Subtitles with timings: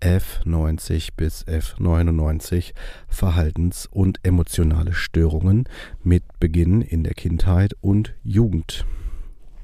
[0.00, 2.72] F90 bis F99
[3.08, 5.64] Verhaltens- und emotionale Störungen
[6.02, 8.84] mit Beginn in der Kindheit und Jugend.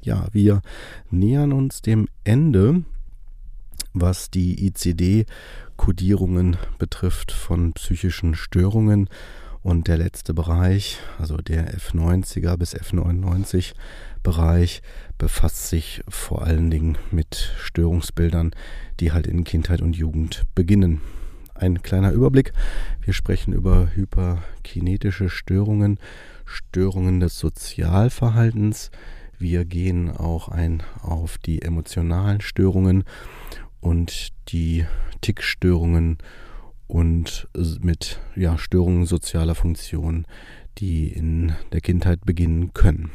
[0.01, 0.61] Ja, wir
[1.09, 2.83] nähern uns dem Ende,
[3.93, 9.09] was die ICD-Kodierungen betrifft von psychischen Störungen.
[9.67, 13.73] Und der letzte Bereich, also der F90er bis F99
[14.23, 14.81] Bereich,
[15.17, 18.51] befasst sich vor allen Dingen mit Störungsbildern,
[19.01, 21.01] die halt in Kindheit und Jugend beginnen.
[21.53, 22.53] Ein kleiner Überblick.
[23.01, 25.99] Wir sprechen über hyperkinetische Störungen,
[26.45, 28.89] Störungen des Sozialverhaltens.
[29.37, 33.03] Wir gehen auch ein auf die emotionalen Störungen
[33.81, 34.85] und die
[35.19, 36.19] Tickstörungen
[36.87, 37.47] und
[37.81, 40.25] mit ja, Störungen sozialer Funktion,
[40.77, 43.11] die in der Kindheit beginnen können.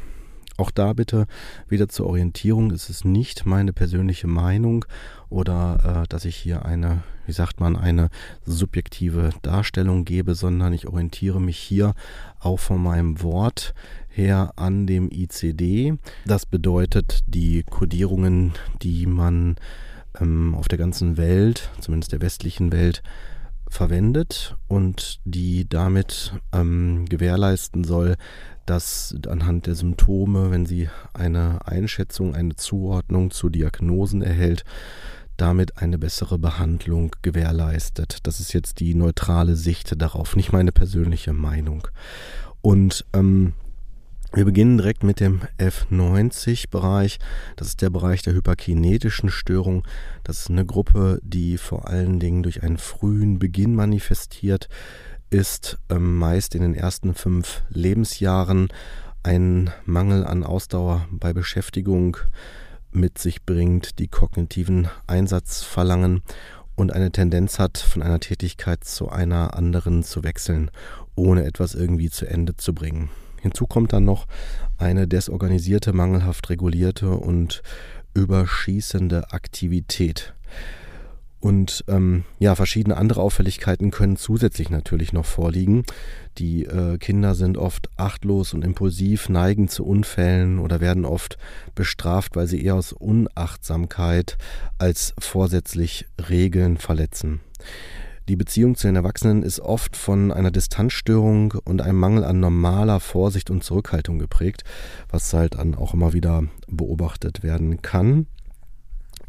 [0.59, 1.27] Auch da bitte
[1.69, 2.71] wieder zur Orientierung.
[2.71, 4.85] Es ist nicht meine persönliche Meinung
[5.31, 8.11] oder äh, dass ich hier eine, wie sagt man, eine
[8.45, 11.95] subjektive Darstellung gebe, sondern ich orientiere mich hier
[12.39, 13.75] auch von meinem Wort
[14.09, 15.95] her an dem ICD.
[16.27, 19.57] Das bedeutet die Kodierungen, die man
[20.21, 23.03] ähm, auf der ganzen Welt, zumindest der westlichen Welt,
[23.73, 28.17] verwendet und die damit ähm, gewährleisten soll,
[28.67, 34.65] dass anhand der Symptome, wenn sie eine Einschätzung, eine Zuordnung zu Diagnosen erhält,
[35.39, 38.19] damit eine bessere Behandlung gewährleistet.
[38.25, 41.89] Das ist jetzt die neutrale Sicht darauf, nicht meine persönliche Meinung.
[42.61, 43.55] Und ähm,
[44.35, 47.19] wir beginnen direkt mit dem F90-Bereich.
[47.57, 49.87] Das ist der Bereich der hyperkinetischen Störung.
[50.25, 54.69] Das ist eine Gruppe, die vor allen Dingen durch einen frühen Beginn manifestiert
[55.29, 58.69] ist, ähm, meist in den ersten fünf Lebensjahren
[59.23, 62.17] ein Mangel an Ausdauer bei Beschäftigung
[62.91, 66.23] mit sich bringt, die kognitiven Einsatz verlangen
[66.75, 70.71] und eine Tendenz hat, von einer Tätigkeit zu einer anderen zu wechseln,
[71.15, 73.11] ohne etwas irgendwie zu Ende zu bringen.
[73.43, 74.27] Hinzu kommt dann noch
[74.79, 77.63] eine desorganisierte, mangelhaft regulierte und
[78.15, 80.35] überschießende Aktivität.
[81.41, 85.83] Und ähm, ja, verschiedene andere Auffälligkeiten können zusätzlich natürlich noch vorliegen.
[86.39, 91.39] Die äh, Kinder sind oft achtlos und impulsiv, neigen zu Unfällen oder werden oft
[91.75, 94.39] bestraft, weil sie eher aus Unachtsamkeit
[94.79, 97.41] als vorsätzlich Regeln verletzen.
[98.29, 103.01] Die Beziehung zu den Erwachsenen ist oft von einer Distanzstörung und einem Mangel an normaler
[103.01, 104.63] Vorsicht und Zurückhaltung geprägt,
[105.09, 108.27] was halt dann auch immer wieder beobachtet werden kann.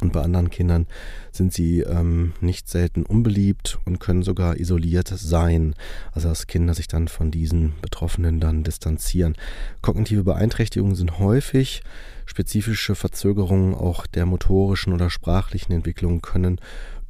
[0.04, 0.86] Und bei anderen Kindern
[1.32, 5.76] sind sie ähm, nicht selten unbeliebt und können sogar isoliert sein.
[6.12, 9.36] Also dass Kinder sich dann von diesen Betroffenen dann distanzieren.
[9.82, 11.84] Kognitive Beeinträchtigungen sind häufig.
[12.26, 16.60] Spezifische Verzögerungen auch der motorischen oder sprachlichen Entwicklung können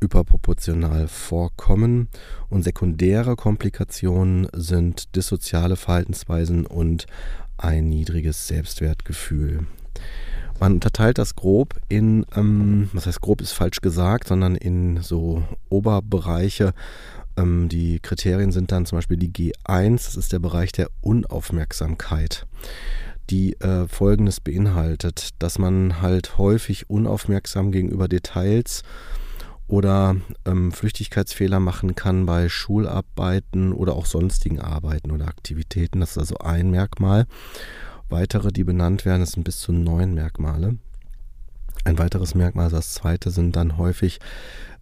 [0.04, 2.10] überproportional vorkommen
[2.50, 7.08] und sekundäre Komplikationen sind dissoziale Verhaltensweisen und
[7.58, 9.66] ein niedriges Selbstwertgefühl.
[10.60, 15.44] Man unterteilt das grob in, ähm, was heißt grob ist falsch gesagt, sondern in so
[15.70, 16.74] Oberbereiche.
[17.38, 22.46] Ähm, die Kriterien sind dann zum Beispiel die G1, das ist der Bereich der Unaufmerksamkeit
[23.30, 28.84] die äh, Folgendes beinhaltet, dass man halt häufig unaufmerksam gegenüber Details
[29.68, 30.16] oder
[30.46, 36.00] ähm, Flüchtigkeitsfehler machen kann bei Schularbeiten oder auch sonstigen Arbeiten oder Aktivitäten.
[36.00, 37.26] Das ist also ein Merkmal.
[38.10, 40.78] Weitere, die benannt werden, sind bis zu neun Merkmale.
[41.86, 44.20] Ein weiteres Merkmal, das zweite, sind dann häufig,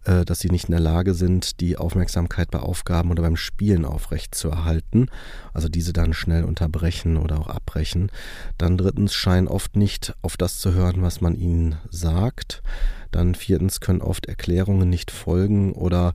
[0.04, 3.84] äh, dass sie nicht in der Lage sind, die Aufmerksamkeit bei Aufgaben oder beim Spielen
[3.84, 5.06] aufrecht zu erhalten.
[5.52, 8.10] Also diese dann schnell unterbrechen oder auch abbrechen.
[8.56, 12.62] Dann drittens scheinen oft nicht auf das zu hören, was man ihnen sagt.
[13.10, 16.14] Dann viertens können oft Erklärungen nicht folgen oder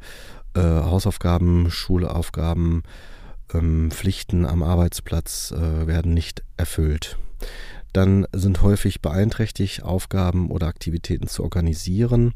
[0.53, 2.83] äh, Hausaufgaben, Schulaufgaben,
[3.53, 7.17] ähm, Pflichten am Arbeitsplatz äh, werden nicht erfüllt.
[7.97, 12.35] Dann sind häufig beeinträchtigt, Aufgaben oder Aktivitäten zu organisieren.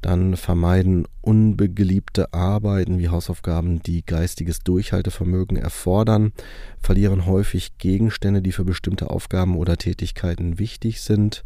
[0.00, 6.32] Dann vermeiden unbegeliebte Arbeiten wie Hausaufgaben, die geistiges Durchhaltevermögen erfordern,
[6.80, 11.44] verlieren häufig Gegenstände, die für bestimmte Aufgaben oder Tätigkeiten wichtig sind.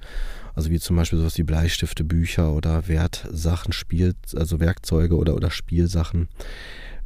[0.55, 5.51] Also wie zum Beispiel sowas wie Bleistifte, Bücher oder Wertsachen, Spiel, also Werkzeuge oder, oder
[5.51, 6.29] Spielsachen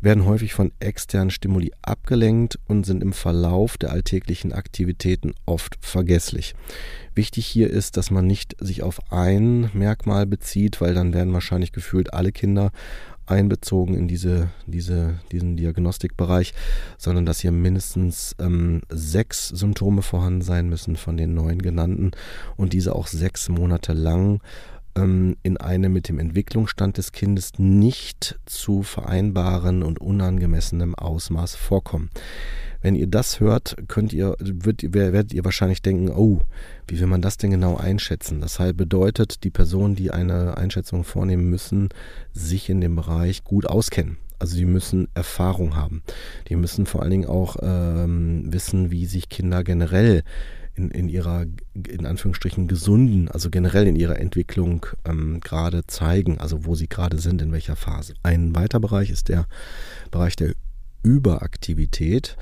[0.01, 6.55] werden häufig von externen Stimuli abgelenkt und sind im Verlauf der alltäglichen Aktivitäten oft vergesslich.
[7.15, 11.73] Wichtig hier ist, dass man nicht sich auf ein Merkmal bezieht, weil dann werden wahrscheinlich
[11.73, 12.71] gefühlt alle Kinder
[13.27, 16.55] einbezogen in diese, diese, diesen Diagnostikbereich,
[16.97, 22.13] sondern dass hier mindestens ähm, sechs Symptome vorhanden sein müssen von den neun genannten
[22.57, 24.41] und diese auch sechs Monate lang
[24.99, 32.11] ähm, in einem mit dem Entwicklungsstand des Kindes nicht zu vereinbaren und unangemessenem Ausmaß vorkommen.
[32.81, 36.43] Wenn ihr das hört, könnt ihr, wird, werdet ihr wahrscheinlich denken, oh,
[36.87, 38.41] wie will man das denn genau einschätzen?
[38.41, 41.89] Das halt bedeutet, die Personen, die eine Einschätzung vornehmen müssen,
[42.33, 44.19] sich in dem Bereich gut auskennen.
[44.39, 46.03] Also die müssen Erfahrung haben.
[46.49, 50.23] Die müssen vor allen Dingen auch ähm, wissen, wie sich Kinder generell
[50.79, 51.45] in, in ihrer,
[51.75, 57.19] in Anführungsstrichen, gesunden, also generell in ihrer Entwicklung ähm, gerade zeigen, also wo sie gerade
[57.19, 58.15] sind, in welcher Phase.
[58.23, 59.47] Ein weiter Bereich ist der
[60.11, 60.55] Bereich der
[61.03, 62.37] Überaktivität.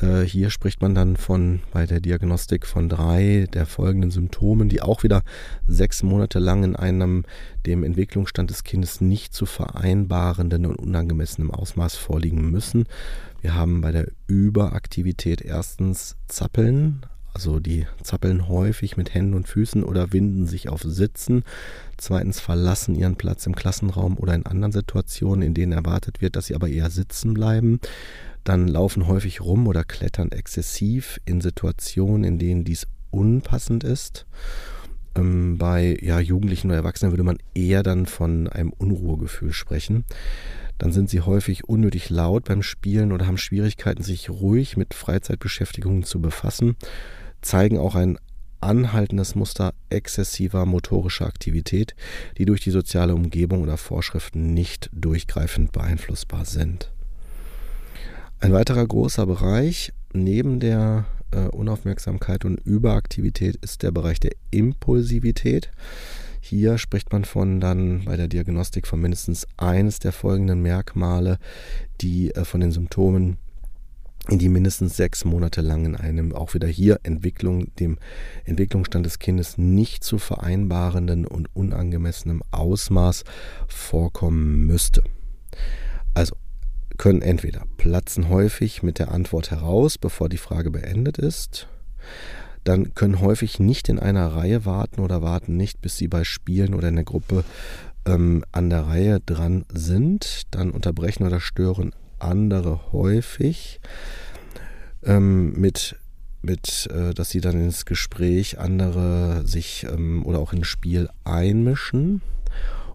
[0.00, 4.82] Äh, hier spricht man dann von bei der Diagnostik von drei der folgenden Symptomen, die
[4.82, 5.22] auch wieder
[5.66, 7.24] sechs Monate lang in einem
[7.66, 12.84] dem Entwicklungsstand des Kindes nicht zu vereinbarenden und unangemessenen Ausmaß vorliegen müssen.
[13.40, 17.06] Wir haben bei der Überaktivität erstens Zappeln,
[17.36, 21.44] also die zappeln häufig mit Händen und Füßen oder winden sich auf Sitzen.
[21.98, 26.46] Zweitens verlassen ihren Platz im Klassenraum oder in anderen Situationen, in denen erwartet wird, dass
[26.46, 27.78] sie aber eher sitzen bleiben.
[28.42, 34.24] Dann laufen häufig rum oder klettern exzessiv in Situationen, in denen dies unpassend ist.
[35.14, 40.06] Ähm, bei ja, Jugendlichen oder Erwachsenen würde man eher dann von einem Unruhegefühl sprechen
[40.78, 46.02] dann sind sie häufig unnötig laut beim Spielen oder haben Schwierigkeiten, sich ruhig mit Freizeitbeschäftigungen
[46.02, 46.76] zu befassen
[47.42, 48.18] zeigen auch ein
[48.60, 51.94] anhaltendes Muster exzessiver motorischer Aktivität,
[52.38, 56.92] die durch die soziale Umgebung oder Vorschriften nicht durchgreifend beeinflussbar sind.
[58.40, 65.70] Ein weiterer großer Bereich neben der äh, Unaufmerksamkeit und Überaktivität ist der Bereich der Impulsivität.
[66.40, 71.38] Hier spricht man von dann bei der Diagnostik von mindestens eines der folgenden Merkmale,
[72.00, 73.38] die äh, von den Symptomen
[74.28, 77.98] in die mindestens sechs Monate lang in einem auch wieder hier Entwicklung, dem
[78.44, 83.24] Entwicklungsstand des Kindes nicht zu vereinbarenden und unangemessenem Ausmaß
[83.68, 85.02] vorkommen müsste.
[86.14, 86.36] Also
[86.98, 91.68] können entweder platzen häufig mit der Antwort heraus, bevor die Frage beendet ist,
[92.64, 96.74] dann können häufig nicht in einer Reihe warten oder warten nicht, bis sie bei Spielen
[96.74, 97.44] oder in der Gruppe
[98.06, 103.80] ähm, an der Reihe dran sind, dann unterbrechen oder stören andere häufig
[105.02, 105.96] ähm, mit,
[106.42, 112.22] mit äh, dass sie dann ins Gespräch andere sich ähm, oder auch ins Spiel einmischen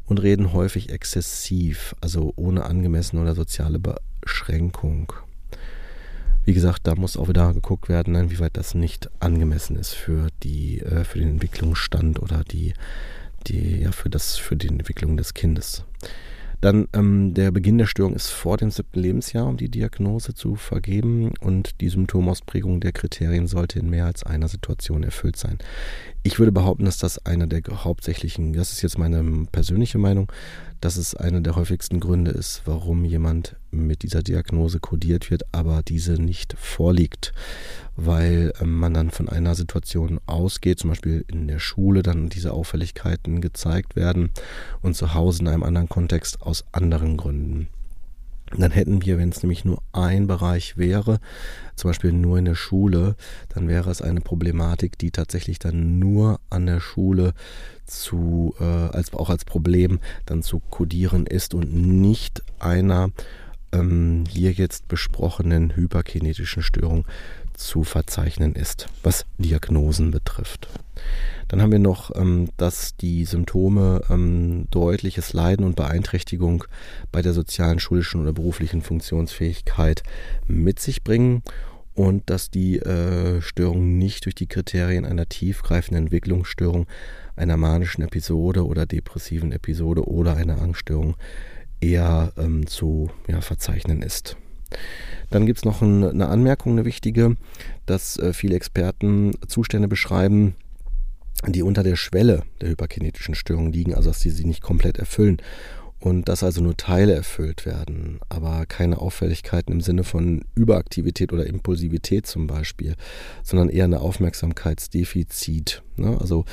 [0.06, 5.14] und reden häufig exzessiv, also ohne angemessene oder soziale Beschränkung.
[6.44, 10.82] Wie gesagt, da muss auch wieder geguckt werden, inwieweit das nicht angemessen ist für die,
[10.82, 12.74] äh, für den Entwicklungsstand oder die,
[13.48, 15.86] die, ja, für das, für die Entwicklung des Kindes.
[16.62, 20.56] Dann ähm, der Beginn der Störung ist vor dem siebten Lebensjahr, um die Diagnose zu
[20.56, 25.58] vergeben und die Symptomausprägung der Kriterien sollte in mehr als einer Situation erfüllt sein.
[26.22, 30.32] Ich würde behaupten, dass das einer der hauptsächlichen, das ist jetzt meine persönliche Meinung,
[30.82, 35.84] dass es einer der häufigsten Gründe ist, warum jemand mit dieser Diagnose kodiert wird, aber
[35.84, 37.34] diese nicht vorliegt,
[37.96, 42.52] weil ähm, man dann von einer Situation ausgeht, zum Beispiel in der Schule dann diese
[42.52, 44.32] Auffälligkeiten gezeigt werden
[44.82, 47.70] und zu Hause in einem anderen Kontext aus anderen Gründen.
[48.58, 51.20] Dann hätten wir, wenn es nämlich nur ein Bereich wäre,
[51.82, 53.16] zum Beispiel nur in der Schule,
[53.50, 57.34] dann wäre es eine Problematik, die tatsächlich dann nur an der Schule
[57.88, 63.10] zu, äh, als auch als Problem dann zu kodieren ist und nicht einer
[63.72, 67.06] ähm, hier jetzt besprochenen hyperkinetischen Störung
[67.56, 70.68] zu verzeichnen ist, was Diagnosen betrifft.
[71.48, 76.64] Dann haben wir noch, ähm, dass die Symptome ähm, deutliches Leiden und Beeinträchtigung
[77.12, 80.04] bei der sozialen, schulischen oder beruflichen Funktionsfähigkeit
[80.48, 81.42] mit sich bringen
[81.94, 86.88] und dass die äh, Störung nicht durch die Kriterien einer tiefgreifenden Entwicklungsstörung,
[87.36, 91.16] einer manischen Episode oder depressiven Episode oder einer Angststörung
[91.82, 94.38] eher ähm, zu ja, verzeichnen ist.
[95.30, 97.36] Dann gibt es noch ein, eine Anmerkung, eine wichtige,
[97.86, 100.56] dass äh, viele Experten Zustände beschreiben,
[101.48, 105.42] die unter der Schwelle der hyperkinetischen Störung liegen, also dass sie sie nicht komplett erfüllen
[106.02, 111.46] und dass also nur Teile erfüllt werden, aber keine Auffälligkeiten im Sinne von Überaktivität oder
[111.46, 112.96] Impulsivität zum Beispiel,
[113.44, 115.84] sondern eher eine Aufmerksamkeitsdefizit.
[115.96, 116.18] Ne?
[116.20, 116.46] Also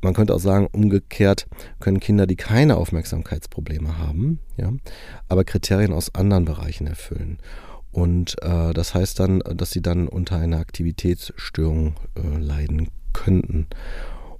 [0.00, 1.46] man könnte auch sagen, umgekehrt
[1.80, 4.72] können Kinder, die keine Aufmerksamkeitsprobleme haben, ja,
[5.28, 7.38] aber Kriterien aus anderen Bereichen erfüllen.
[7.92, 13.66] Und äh, das heißt dann, dass sie dann unter einer Aktivitätsstörung äh, leiden könnten.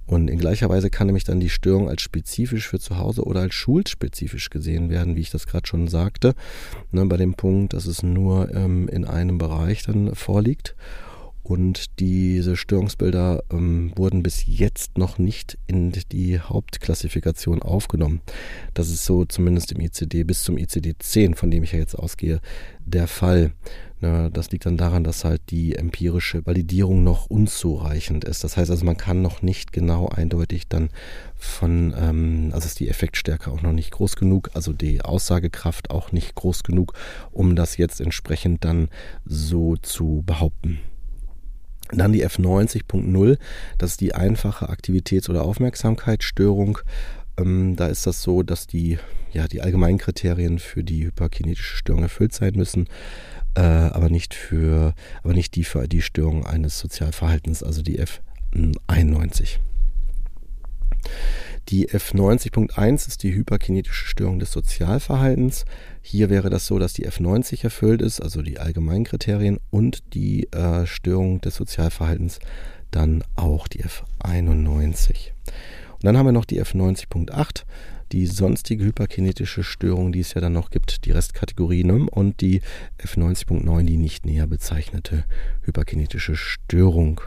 [0.09, 3.41] Und in gleicher Weise kann nämlich dann die Störung als spezifisch für zu Hause oder
[3.41, 6.33] als schulspezifisch gesehen werden, wie ich das gerade schon sagte,
[6.91, 10.75] ne, bei dem Punkt, dass es nur ähm, in einem Bereich dann vorliegt.
[11.43, 18.21] Und diese Störungsbilder ähm, wurden bis jetzt noch nicht in die Hauptklassifikation aufgenommen.
[18.73, 21.95] Das ist so zumindest im ICD bis zum ICD 10, von dem ich ja jetzt
[21.95, 22.41] ausgehe,
[22.83, 23.53] der Fall.
[24.01, 28.45] Ne, das liegt dann daran, dass halt die empirische Validierung noch unzureichend ist.
[28.45, 30.89] Das heißt also, man kann noch nicht genau eindeutig dann
[31.35, 36.13] von, ähm, also ist die Effektstärke auch noch nicht groß genug, also die Aussagekraft auch
[36.13, 36.93] nicht groß genug,
[37.31, 38.87] um das jetzt entsprechend dann
[39.25, 40.79] so zu behaupten.
[41.91, 43.37] Dann die F90.0,
[43.77, 46.79] das ist die einfache Aktivitäts- oder Aufmerksamkeitsstörung.
[47.37, 48.97] Ähm, da ist das so, dass die,
[49.33, 52.87] ja, die allgemeinen Kriterien für die hyperkinetische Störung erfüllt sein müssen
[53.55, 59.59] äh, aber nicht für, aber nicht die für die Störung eines Sozialverhaltens, also die F91.
[61.69, 65.65] Die F90.1 ist die hyperkinetische Störung des Sozialverhaltens.
[66.01, 70.51] Hier wäre das so, dass die F90 erfüllt ist, also die allgemeinen Kriterien, und die
[70.51, 72.39] äh, Störung des Sozialverhaltens
[72.89, 75.31] dann auch die F91.
[75.45, 77.65] Und dann haben wir noch die F90.8
[78.11, 82.07] die sonstige hyperkinetische Störung, die es ja dann noch gibt, die Restkategorie, ne?
[82.09, 82.61] und die
[82.99, 85.25] F90.9, die nicht näher bezeichnete
[85.61, 87.21] hyperkinetische Störung.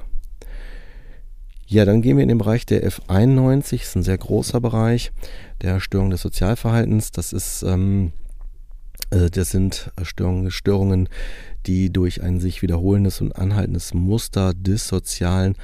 [1.67, 5.13] Ja, dann gehen wir in den Bereich der F91, das ist ein sehr großer Bereich
[5.63, 7.13] der Störung des Sozialverhaltens.
[7.13, 8.13] Das ist ähm,
[9.11, 11.09] äh, das sind Störungen, Störungen,
[11.67, 15.55] die durch ein sich wiederholendes und anhaltendes Muster des sozialen,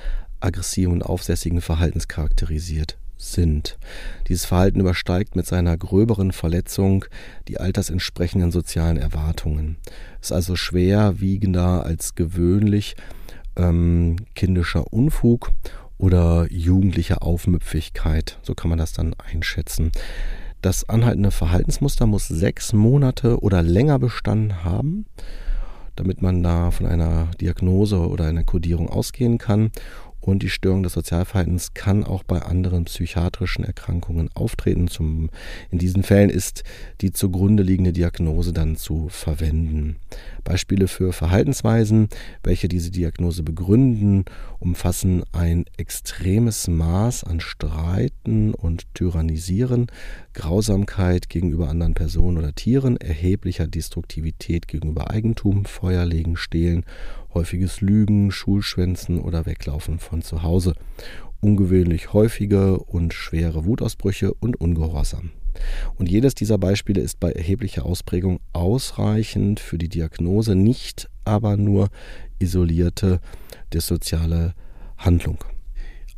[0.40, 3.78] aggressiven und aufsässigen Verhaltens charakterisiert sind.
[4.28, 7.04] Dieses Verhalten übersteigt mit seiner gröberen Verletzung
[7.48, 9.76] die altersentsprechenden sozialen Erwartungen.
[10.22, 12.96] Ist also schwerwiegender als gewöhnlich
[13.56, 15.52] ähm, kindischer Unfug
[15.98, 18.38] oder jugendliche Aufmüpfigkeit.
[18.42, 19.90] So kann man das dann einschätzen.
[20.62, 25.06] Das anhaltende Verhaltensmuster muss sechs Monate oder länger bestanden haben,
[25.94, 29.70] damit man da von einer Diagnose oder einer Kodierung ausgehen kann.
[30.28, 34.88] Und die Störung des Sozialverhaltens kann auch bei anderen psychiatrischen Erkrankungen auftreten.
[34.88, 35.30] Zum,
[35.70, 36.64] in diesen Fällen ist
[37.00, 39.96] die zugrunde liegende Diagnose dann zu verwenden.
[40.44, 42.08] Beispiele für Verhaltensweisen,
[42.42, 44.26] welche diese Diagnose begründen,
[44.58, 49.86] umfassen ein extremes Maß an Streiten und Tyrannisieren,
[50.34, 56.84] Grausamkeit gegenüber anderen Personen oder Tieren, erheblicher Destruktivität gegenüber Eigentum, Feuerlegen, Stehlen
[57.38, 60.74] häufiges Lügen, Schulschwänzen oder Weglaufen von zu Hause,
[61.40, 65.30] ungewöhnlich häufige und schwere Wutausbrüche und Ungehorsam.
[65.96, 71.90] Und jedes dieser Beispiele ist bei erheblicher Ausprägung ausreichend für die Diagnose, nicht aber nur
[72.40, 73.20] isolierte
[73.72, 74.54] dissoziale
[74.96, 75.38] Handlung.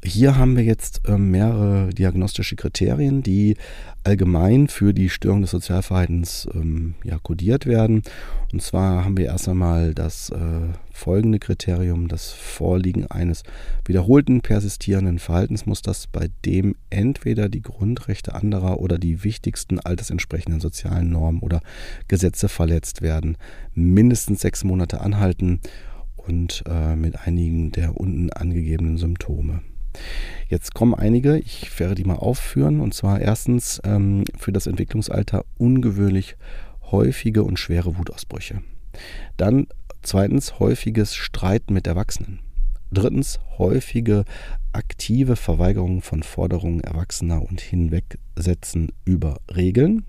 [0.03, 3.57] Hier haben wir jetzt äh, mehrere diagnostische Kriterien, die
[4.03, 8.03] allgemein für die Störung des Sozialverhaltens ähm, ja, kodiert werden.
[8.51, 13.43] Und zwar haben wir erst einmal das äh, folgende Kriterium, das Vorliegen eines
[13.85, 21.41] wiederholten persistierenden Verhaltensmusters, bei dem entweder die Grundrechte anderer oder die wichtigsten altersentsprechenden sozialen Normen
[21.41, 21.61] oder
[22.09, 23.37] Gesetze verletzt werden,
[23.75, 25.61] mindestens sechs Monate anhalten
[26.17, 29.61] und äh, mit einigen der unten angegebenen Symptome.
[30.49, 32.81] Jetzt kommen einige, ich werde die mal aufführen.
[32.81, 36.37] Und zwar erstens ähm, für das Entwicklungsalter ungewöhnlich
[36.91, 38.63] häufige und schwere Wutausbrüche.
[39.37, 39.67] Dann
[40.03, 42.41] zweitens häufiges Streiten mit Erwachsenen.
[42.93, 44.25] Drittens häufige
[44.73, 50.05] aktive Verweigerung von Forderungen Erwachsener und Hinwegsetzen über Regeln.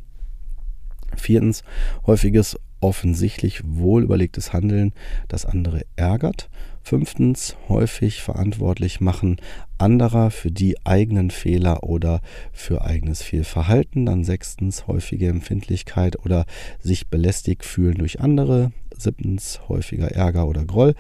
[1.15, 1.63] Viertens
[2.07, 4.93] häufiges offensichtlich wohlüberlegtes Handeln,
[5.27, 6.49] das andere ärgert.
[6.83, 9.37] Fünftens, häufig verantwortlich machen
[9.77, 12.21] anderer für die eigenen Fehler oder
[12.51, 14.05] für eigenes Fehlverhalten.
[14.05, 16.45] Dann sechstens, häufige Empfindlichkeit oder
[16.79, 18.71] sich belästigt fühlen durch andere.
[18.97, 20.95] Siebtens, häufiger Ärger oder Groll.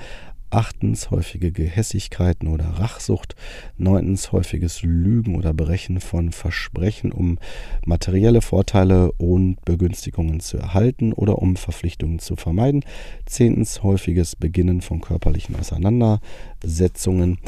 [0.51, 3.35] Achtens häufige Gehässigkeiten oder Rachsucht,
[3.77, 7.39] neuntens häufiges Lügen oder Brechen von Versprechen, um
[7.85, 12.83] materielle Vorteile und Begünstigungen zu erhalten oder um Verpflichtungen zu vermeiden,
[13.25, 17.39] zehntens häufiges Beginnen von körperlichen Auseinandersetzungen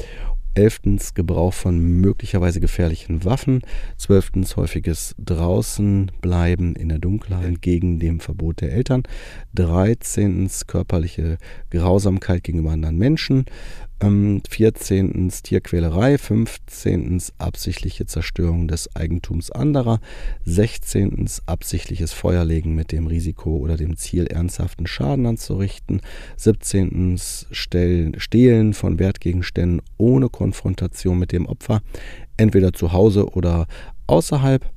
[0.56, 3.62] Elftens Gebrauch von möglicherweise gefährlichen Waffen.
[3.98, 9.04] Zwölftens häufiges Draußenbleiben in der Dunkelheit entgegen dem Verbot der Eltern.
[9.54, 11.38] Dreizehntens körperliche
[11.72, 13.46] Grausamkeit gegenüber anderen Menschen.
[14.04, 15.16] 14.
[15.16, 17.22] Ähm, Tierquälerei, 15.
[17.38, 20.02] absichtliche Zerstörung des Eigentums anderer,
[20.46, 21.28] 16.
[21.46, 26.02] absichtliches Feuerlegen mit dem Risiko oder dem Ziel, ernsthaften Schaden anzurichten,
[26.36, 27.18] 17.
[27.52, 31.82] Stehlen von Wertgegenständen ohne Konfrontation mit dem Opfer,
[32.36, 33.68] entweder zu Hause oder
[34.08, 34.70] außerhalb,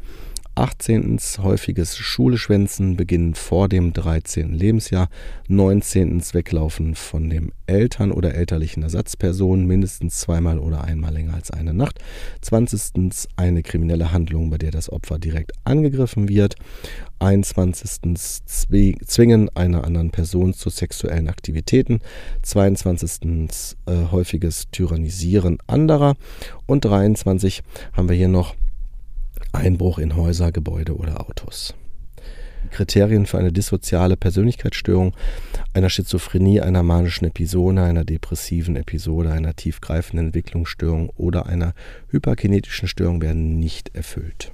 [0.56, 1.18] 18.
[1.42, 4.54] häufiges Schuleschwänzen beginnen vor dem 13.
[4.54, 5.10] Lebensjahr,
[5.48, 6.22] 19.
[6.32, 11.98] Weglaufen von dem Eltern oder elterlichen Ersatzpersonen mindestens zweimal oder einmal länger als eine Nacht,
[12.40, 13.28] 20.
[13.36, 16.56] eine kriminelle Handlung, bei der das Opfer direkt angegriffen wird,
[17.18, 18.16] 21.
[18.46, 22.00] Zwingen einer anderen Person zu sexuellen Aktivitäten,
[22.42, 23.76] 22.
[23.84, 26.14] Äh, häufiges Tyrannisieren anderer
[26.64, 28.54] und 23 haben wir hier noch
[29.56, 31.74] Einbruch in Häuser, Gebäude oder Autos.
[32.70, 35.14] Kriterien für eine dissoziale Persönlichkeitsstörung,
[35.72, 41.74] einer Schizophrenie, einer manischen Episode, einer depressiven Episode, einer tiefgreifenden Entwicklungsstörung oder einer
[42.10, 44.52] hyperkinetischen Störung werden nicht erfüllt.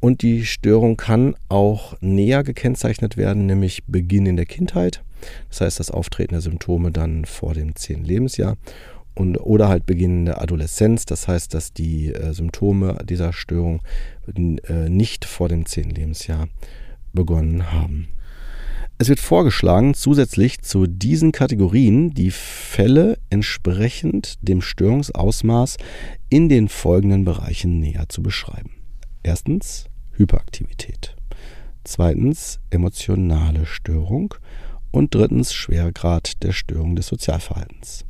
[0.00, 5.02] Und die Störung kann auch näher gekennzeichnet werden, nämlich Beginn in der Kindheit.
[5.48, 8.04] Das heißt, das Auftreten der Symptome dann vor dem 10.
[8.04, 8.56] Lebensjahr
[9.16, 11.06] und, oder halt Beginn der Adoleszenz.
[11.06, 13.82] Das heißt, dass die äh, Symptome dieser Störung
[14.34, 15.90] äh, nicht vor dem 10.
[15.90, 16.48] Lebensjahr
[17.12, 18.08] begonnen haben.
[18.98, 25.76] Es wird vorgeschlagen, zusätzlich zu diesen Kategorien die Fälle entsprechend dem Störungsausmaß
[26.30, 28.70] in den folgenden Bereichen näher zu beschreiben.
[29.22, 31.14] Erstens Hyperaktivität.
[31.84, 34.34] Zweitens emotionale Störung.
[34.92, 38.06] Und drittens Schwergrad der Störung des Sozialverhaltens.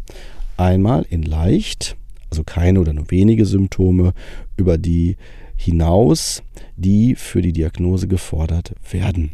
[0.57, 1.97] Einmal in leicht,
[2.31, 4.15] also keine oder nur wenige Symptome,
[4.57, 5.17] über die
[5.57, 6.43] hinaus,
[6.77, 9.33] die für die Diagnose gefordert werden.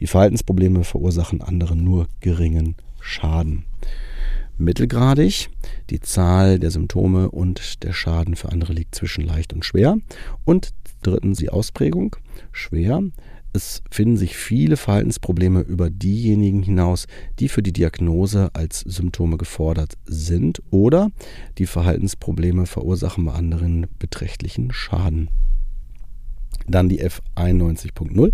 [0.00, 3.64] Die Verhaltensprobleme verursachen anderen nur geringen Schaden.
[4.58, 5.48] Mittelgradig,
[5.90, 9.96] die Zahl der Symptome und der Schaden für andere liegt zwischen leicht und schwer.
[10.44, 10.72] Und
[11.02, 12.16] drittens die Ausprägung,
[12.52, 13.02] schwer,
[13.52, 17.06] es finden sich viele Verhaltensprobleme über diejenigen hinaus,
[17.38, 21.10] die für die Diagnose als Symptome gefordert sind oder
[21.58, 25.28] die Verhaltensprobleme verursachen bei anderen beträchtlichen Schaden.
[26.68, 28.32] Dann die F91.0,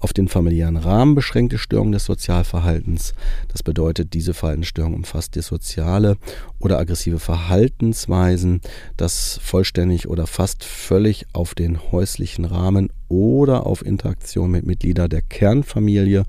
[0.00, 3.14] auf den familiären Rahmen beschränkte Störung des Sozialverhaltens.
[3.48, 6.16] Das bedeutet, diese Verhaltensstörung umfasst dissoziale
[6.58, 8.60] oder aggressive Verhaltensweisen,
[8.96, 15.22] das vollständig oder fast völlig auf den häuslichen Rahmen oder auf Interaktion mit Mitgliedern der
[15.22, 16.24] Kernfamilie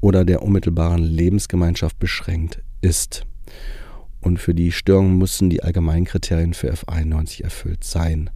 [0.00, 3.24] oder der unmittelbaren Lebensgemeinschaft beschränkt ist.
[4.20, 8.30] Und für die Störung müssen die allgemeinen Kriterien für F91 erfüllt sein.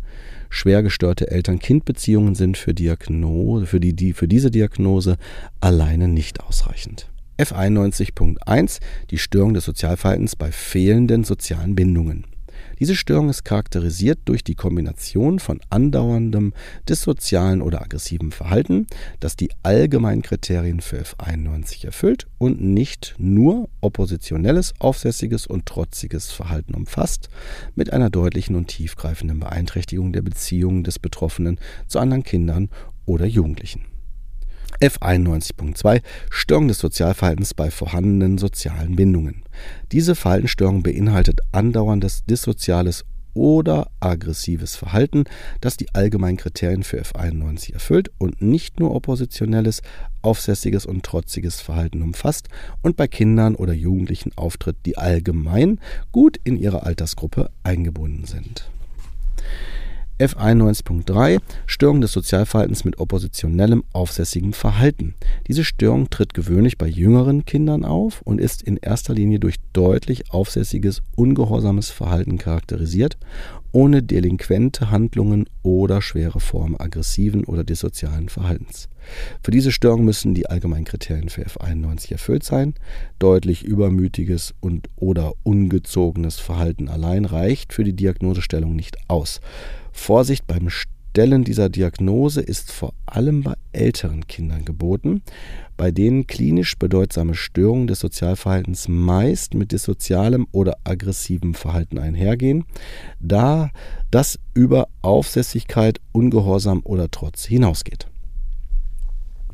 [0.49, 5.17] Schwer gestörte Eltern-Kind-Beziehungen sind für, Diagnose, für, die, die, für diese Diagnose
[5.61, 7.11] alleine nicht ausreichend.
[7.39, 8.81] F91.1
[9.11, 12.25] Die Störung des Sozialverhaltens bei fehlenden sozialen Bindungen.
[12.79, 16.53] Diese Störung ist charakterisiert durch die Kombination von andauerndem
[16.89, 18.87] dissozialen oder aggressiven Verhalten,
[19.19, 26.75] das die allgemeinen Kriterien für F91 erfüllt und nicht nur oppositionelles, aufsässiges und trotziges Verhalten
[26.75, 27.31] umfasst,
[27.75, 32.69] mit einer deutlichen und tiefgreifenden Beeinträchtigung der Beziehungen des Betroffenen zu anderen Kindern
[33.07, 33.96] oder Jugendlichen.
[34.81, 39.43] F91.2 Störung des Sozialverhaltens bei vorhandenen sozialen Bindungen.
[39.93, 43.05] Diese Verhaltensstörung beinhaltet andauerndes dissoziales
[43.37, 45.25] oder aggressives Verhalten,
[45.61, 49.83] das die allgemeinen Kriterien für F91 erfüllt und nicht nur oppositionelles,
[50.23, 52.49] aufsässiges und trotziges Verhalten umfasst
[52.83, 55.81] und bei Kindern oder Jugendlichen auftritt, die allgemein
[56.13, 58.71] gut in ihre Altersgruppe eingebunden sind.
[60.19, 65.15] F91.3 Störung des Sozialverhaltens mit oppositionellem aufsässigem Verhalten.
[65.47, 70.33] Diese Störung tritt gewöhnlich bei jüngeren Kindern auf und ist in erster Linie durch deutlich
[70.33, 73.19] aufsässiges, ungehorsames Verhalten charakterisiert,
[73.73, 78.89] ohne delinquente Handlungen oder schwere Formen aggressiven oder dissozialen Verhaltens.
[79.43, 82.73] Für diese Störung müssen die allgemeinen Kriterien für F91 erfüllt sein.
[83.19, 89.41] Deutlich übermütiges und oder ungezogenes Verhalten allein reicht für die Diagnosestellung nicht aus.
[89.97, 95.23] Vorsicht beim Stellen dieser Diagnose ist vor allem bei älteren Kindern geboten,
[95.77, 102.67] bei denen klinisch bedeutsame Störungen des Sozialverhaltens meist mit dissozialem oder aggressivem Verhalten einhergehen,
[103.19, 103.71] da
[104.11, 108.07] das über Aufsässigkeit, Ungehorsam oder Trotz hinausgeht.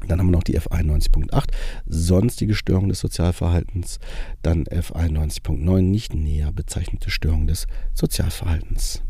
[0.08, 1.44] Dann haben wir noch die F91.8,
[1.86, 4.00] sonstige Störungen des Sozialverhaltens.
[4.42, 9.02] Dann F91.9, nicht näher bezeichnete Störungen des Sozialverhaltens.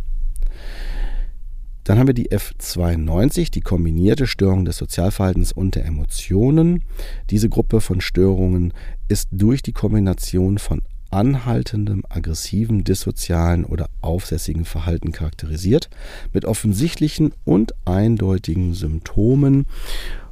[1.85, 6.85] Dann haben wir die F92, die kombinierte Störung des Sozialverhaltens und der Emotionen.
[7.31, 8.73] Diese Gruppe von Störungen
[9.09, 15.91] ist durch die Kombination von anhaltendem, aggressiven, dissozialen oder aufsässigen Verhalten charakterisiert,
[16.33, 19.67] mit offensichtlichen und eindeutigen Symptomen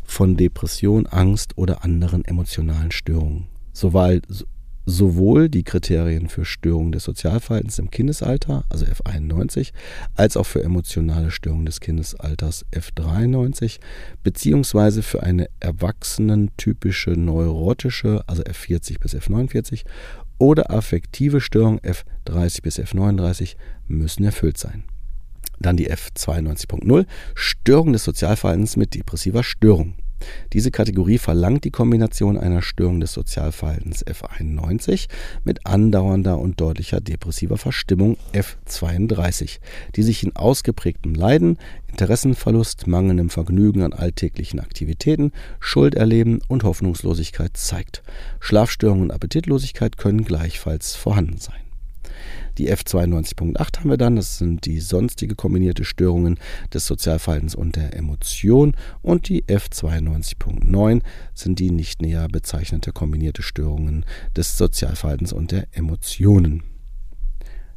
[0.03, 3.47] von Depression, Angst oder anderen emotionalen Störungen.
[3.73, 4.23] Sowohl,
[4.87, 9.73] sowohl die Kriterien für Störungen des Sozialverhaltens im Kindesalter, also F91,
[10.15, 13.79] als auch für emotionale Störungen des Kindesalters F93,
[14.23, 19.85] beziehungsweise für eine erwachsenentypische neurotische, also F40 bis F49,
[20.39, 23.57] oder affektive Störung F30 bis F39
[23.89, 24.85] müssen erfüllt sein.
[25.59, 29.95] Dann die F92.0, Störung des Sozialverhaltens mit depressiver Störung.
[30.53, 35.09] Diese Kategorie verlangt die Kombination einer Störung des Sozialverhaltens F91
[35.45, 39.59] mit andauernder und deutlicher depressiver Verstimmung F32,
[39.97, 48.03] die sich in ausgeprägtem Leiden, Interessenverlust, mangelndem Vergnügen an alltäglichen Aktivitäten, Schulderleben und Hoffnungslosigkeit zeigt.
[48.39, 51.70] Schlafstörungen und Appetitlosigkeit können gleichfalls vorhanden sein.
[52.61, 56.39] Die F92.8 haben wir dann, das sind die sonstige kombinierte Störungen
[56.75, 61.01] des Sozialverhaltens und der Emotion und die F92.9
[61.33, 64.05] sind die nicht näher bezeichnete kombinierte Störungen
[64.37, 66.63] des Sozialverhaltens und der Emotionen.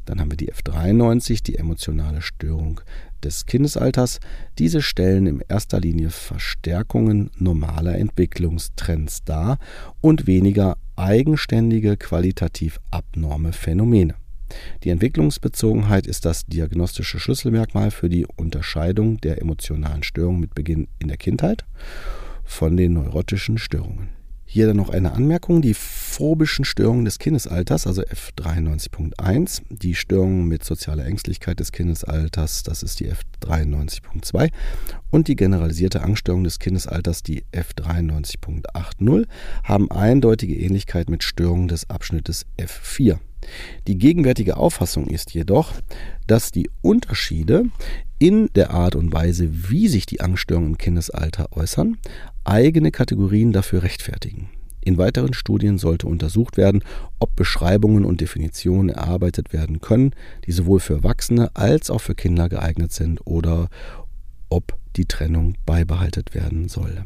[0.04, 2.82] Dann haben wir die F93, die emotionale Störung
[3.24, 4.20] des Kindesalters.
[4.60, 9.60] Diese stellen in erster Linie Verstärkungen normaler Entwicklungstrends dar
[10.02, 14.16] und weniger eigenständige, qualitativ abnorme Phänomene.
[14.84, 21.08] Die Entwicklungsbezogenheit ist das diagnostische Schlüsselmerkmal für die Unterscheidung der emotionalen Störungen mit Beginn in
[21.08, 21.66] der Kindheit
[22.44, 24.10] von den neurotischen Störungen.
[24.54, 25.64] Hier dann noch eine Anmerkung.
[25.64, 32.84] Die phobischen Störungen des Kindesalters, also F93.1, die Störungen mit sozialer Ängstlichkeit des Kindesalters, das
[32.84, 34.52] ist die F93.2
[35.10, 39.26] und die generalisierte Angststörung des Kindesalters, die F93.80,
[39.64, 43.18] haben eindeutige Ähnlichkeit mit Störungen des Abschnittes F4.
[43.88, 45.72] Die gegenwärtige Auffassung ist jedoch,
[46.28, 47.66] dass die Unterschiede
[48.20, 51.98] in der Art und Weise, wie sich die Angststörungen im Kindesalter äußern,
[52.44, 54.50] eigene Kategorien dafür rechtfertigen.
[54.86, 56.84] In weiteren Studien sollte untersucht werden,
[57.20, 60.12] ob Beschreibungen und Definitionen erarbeitet werden können,
[60.46, 63.70] die sowohl für Erwachsene als auch für Kinder geeignet sind oder
[64.50, 67.06] ob die Trennung beibehalten werden soll.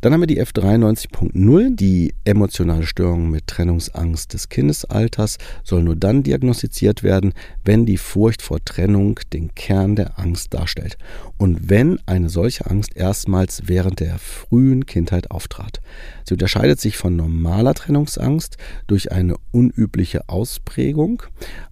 [0.00, 6.22] Dann haben wir die F93.0, die emotionale Störung mit Trennungsangst des Kindesalters soll nur dann
[6.22, 7.32] diagnostiziert werden,
[7.64, 10.98] wenn die Furcht vor Trennung den Kern der Angst darstellt
[11.36, 15.80] und wenn eine solche Angst erstmals während der frühen Kindheit auftrat.
[16.24, 18.56] Sie unterscheidet sich von normaler Trennungsangst
[18.86, 21.24] durch eine unübliche Ausprägung,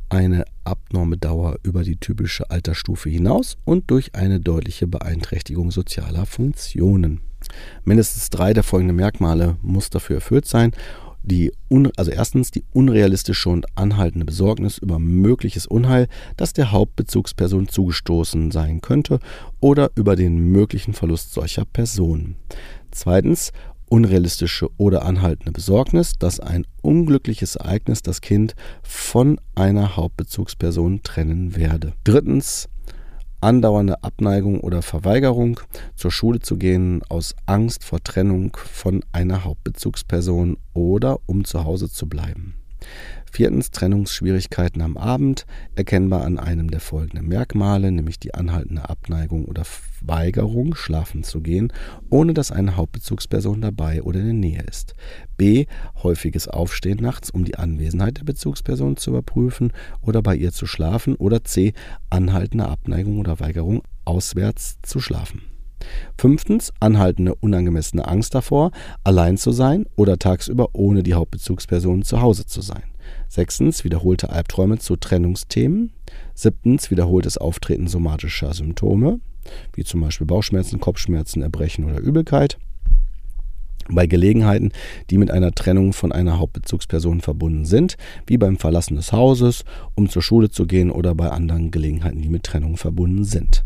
[0.08, 7.20] eine abnorme Dauer über die typische Altersstufe hinaus und durch eine deutliche Beeinträchtigung sozialer Funktionen.
[7.85, 10.72] Mindestens drei der folgenden Merkmale muss dafür erfüllt sein.
[11.22, 11.52] Die
[11.96, 16.06] also erstens die unrealistische und anhaltende Besorgnis über mögliches Unheil,
[16.37, 19.18] das der Hauptbezugsperson zugestoßen sein könnte
[19.59, 22.37] oder über den möglichen Verlust solcher Personen.
[22.92, 23.50] Zweitens
[23.88, 31.92] unrealistische oder anhaltende Besorgnis, dass ein unglückliches Ereignis das Kind von einer Hauptbezugsperson trennen werde.
[32.04, 32.68] Drittens
[33.46, 35.61] andauernde Abneigung oder Verweigerung,
[35.94, 41.88] zur Schule zu gehen aus Angst vor Trennung von einer Hauptbezugsperson oder um zu Hause
[41.88, 42.54] zu bleiben.
[43.30, 49.62] Viertens Trennungsschwierigkeiten am Abend, erkennbar an einem der folgenden Merkmale, nämlich die anhaltende Abneigung oder
[50.00, 51.72] Weigerung, schlafen zu gehen,
[52.08, 54.94] ohne dass eine Hauptbezugsperson dabei oder in der Nähe ist.
[55.36, 55.66] B.
[56.02, 61.14] Häufiges Aufstehen nachts, um die Anwesenheit der Bezugsperson zu überprüfen oder bei ihr zu schlafen.
[61.16, 61.72] Oder C.
[62.10, 65.42] Anhaltende Abneigung oder Weigerung, auswärts zu schlafen.
[66.18, 68.70] Fünftens, anhaltende unangemessene Angst davor,
[69.04, 72.84] allein zu sein oder tagsüber ohne die Hauptbezugsperson zu Hause zu sein.
[73.28, 75.92] Sechstens, wiederholte Albträume zu Trennungsthemen.
[76.34, 79.20] Siebtens, wiederholtes Auftreten somatischer Symptome,
[79.74, 82.58] wie zum Beispiel Bauchschmerzen, Kopfschmerzen, Erbrechen oder Übelkeit.
[83.88, 84.72] Bei Gelegenheiten,
[85.10, 90.08] die mit einer Trennung von einer Hauptbezugsperson verbunden sind, wie beim Verlassen des Hauses, um
[90.08, 93.64] zur Schule zu gehen oder bei anderen Gelegenheiten, die mit Trennung verbunden sind.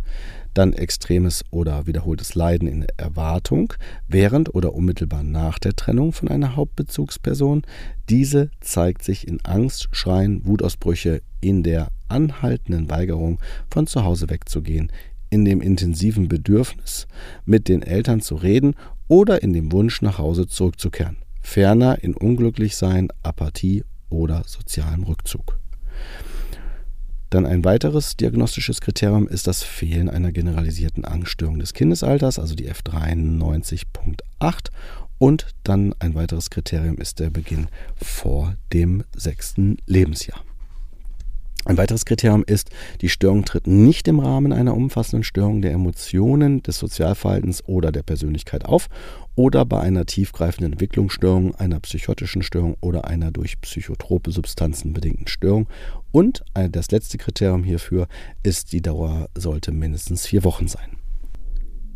[0.55, 3.73] Dann extremes oder wiederholtes Leiden in Erwartung
[4.09, 7.63] während oder unmittelbar nach der Trennung von einer Hauptbezugsperson.
[8.09, 13.39] Diese zeigt sich in Angst, Schreien, Wutausbrüche, in der anhaltenden Weigerung,
[13.71, 14.91] von zu Hause wegzugehen,
[15.31, 17.07] in dem intensiven Bedürfnis,
[17.45, 18.75] mit den Eltern zu reden
[19.07, 21.19] oder in dem Wunsch, nach Hause zurückzukehren.
[21.41, 25.60] Ferner in Unglücklichsein, Apathie oder sozialem Rückzug.
[27.31, 32.69] Dann ein weiteres diagnostisches Kriterium ist das Fehlen einer generalisierten Angststörung des Kindesalters, also die
[32.69, 34.71] F93.8.
[35.19, 40.43] Und dann ein weiteres Kriterium ist der Beginn vor dem sechsten Lebensjahr.
[41.67, 42.71] Ein weiteres Kriterium ist,
[43.03, 48.03] die Störung tritt nicht im Rahmen einer umfassenden Störung der Emotionen, des Sozialverhaltens oder der
[48.03, 48.89] Persönlichkeit auf
[49.37, 55.69] oder bei einer tiefgreifenden Entwicklungsstörung, einer psychotischen Störung oder einer durch psychotrope Substanzen bedingten Störung.
[56.13, 58.09] Und das letzte Kriterium hierfür
[58.43, 61.00] ist, die Dauer sollte mindestens vier Wochen sein.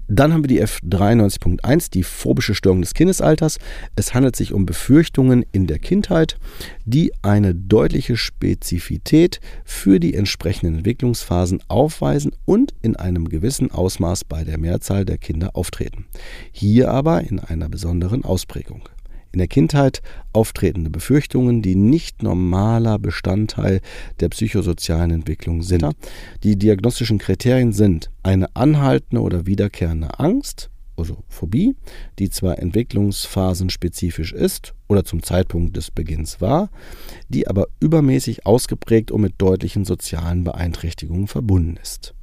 [0.08, 3.58] Dann haben wir die F93.1, die phobische Störung des Kindesalters.
[3.96, 6.36] Es handelt sich um Befürchtungen in der Kindheit,
[6.84, 14.44] die eine deutliche Spezifität für die entsprechenden Entwicklungsphasen aufweisen und in einem gewissen Ausmaß bei
[14.44, 16.06] der Mehrzahl der Kinder auftreten.
[16.52, 18.88] Hier aber in einer besonderen Ausprägung
[19.34, 20.00] in der Kindheit
[20.32, 23.80] auftretende Befürchtungen, die nicht normaler Bestandteil
[24.20, 25.84] der psychosozialen Entwicklung sind.
[26.42, 31.74] Die diagnostischen Kriterien sind eine anhaltende oder wiederkehrende Angst, also Phobie,
[32.20, 36.70] die zwar entwicklungsphasen-spezifisch ist oder zum Zeitpunkt des Beginns war,
[37.28, 42.14] die aber übermäßig ausgeprägt und mit deutlichen sozialen Beeinträchtigungen verbunden ist.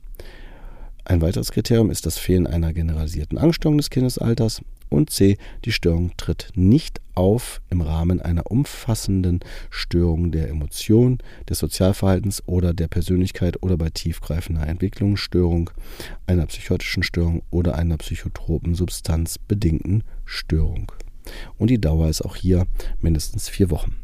[1.03, 4.61] Ein weiteres Kriterium ist das Fehlen einer generalisierten Angststörung des Kindesalters.
[4.91, 5.37] Und C.
[5.63, 12.73] Die Störung tritt nicht auf im Rahmen einer umfassenden Störung der Emotion, des Sozialverhaltens oder
[12.73, 15.69] der Persönlichkeit oder bei tiefgreifender Entwicklungsstörung,
[16.27, 20.91] einer psychotischen Störung oder einer psychotropen Substanz bedingten Störung.
[21.57, 22.67] Und die Dauer ist auch hier
[22.99, 23.95] mindestens vier Wochen.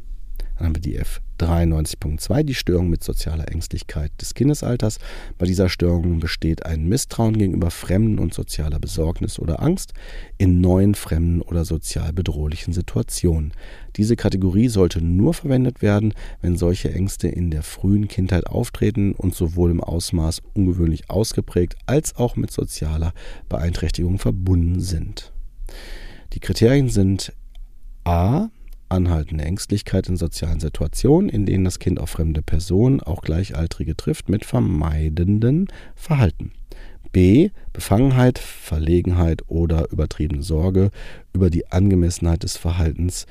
[0.55, 0.95] Dann haben wir die
[1.37, 4.99] F93.2, die Störung mit sozialer Ängstlichkeit des Kindesalters.
[5.37, 9.93] Bei dieser Störung besteht ein Misstrauen gegenüber Fremden und sozialer Besorgnis oder Angst
[10.37, 13.53] in neuen, fremden oder sozial bedrohlichen Situationen.
[13.95, 19.35] Diese Kategorie sollte nur verwendet werden, wenn solche Ängste in der frühen Kindheit auftreten und
[19.35, 23.13] sowohl im Ausmaß ungewöhnlich ausgeprägt als auch mit sozialer
[23.49, 25.31] Beeinträchtigung verbunden sind.
[26.33, 27.33] Die Kriterien sind
[28.03, 28.49] A
[28.89, 34.29] anhaltende Ängstlichkeit in sozialen Situationen, in denen das Kind auf fremde Personen, auch Gleichaltrige trifft,
[34.29, 36.51] mit vermeidenden Verhalten.
[37.11, 37.49] B.
[37.73, 40.91] Befangenheit, Verlegenheit oder übertriebene Sorge
[41.33, 43.25] über die Angemessenheit des Verhaltens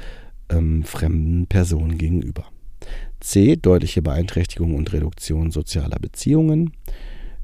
[0.50, 2.46] ähm, fremden Personen gegenüber.
[3.20, 3.56] C.
[3.56, 6.72] Deutliche Beeinträchtigung und Reduktion sozialer Beziehungen,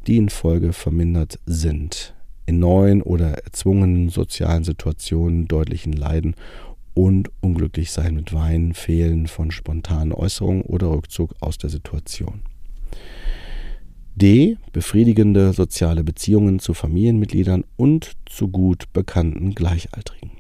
[0.07, 2.15] die in Folge vermindert sind.
[2.45, 6.35] In neuen oder erzwungenen sozialen Situationen deutlichen Leiden
[6.95, 12.43] und unglücklich sein mit Weinen, Fehlen von spontanen Äußerungen oder Rückzug aus der Situation.
[14.15, 14.59] D.
[14.73, 20.33] Befriedigende soziale Beziehungen zu Familienmitgliedern und zu gut bekannten Gleichaltrigen.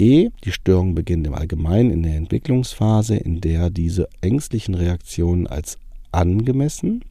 [0.00, 0.30] E.
[0.44, 5.78] Die Störung beginnt im Allgemeinen in der Entwicklungsphase, in der diese ängstlichen Reaktionen als
[6.12, 7.04] angemessen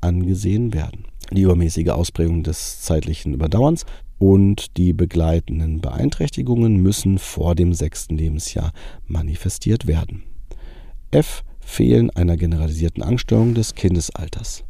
[0.00, 1.04] angesehen werden.
[1.32, 3.84] Die übermäßige Ausprägung des zeitlichen Überdauerns
[4.18, 8.72] und die begleitenden Beeinträchtigungen müssen vor dem sechsten Lebensjahr
[9.06, 10.22] manifestiert werden.
[11.10, 11.44] F.
[11.60, 14.64] Fehlen einer generalisierten Angststörung des Kindesalters.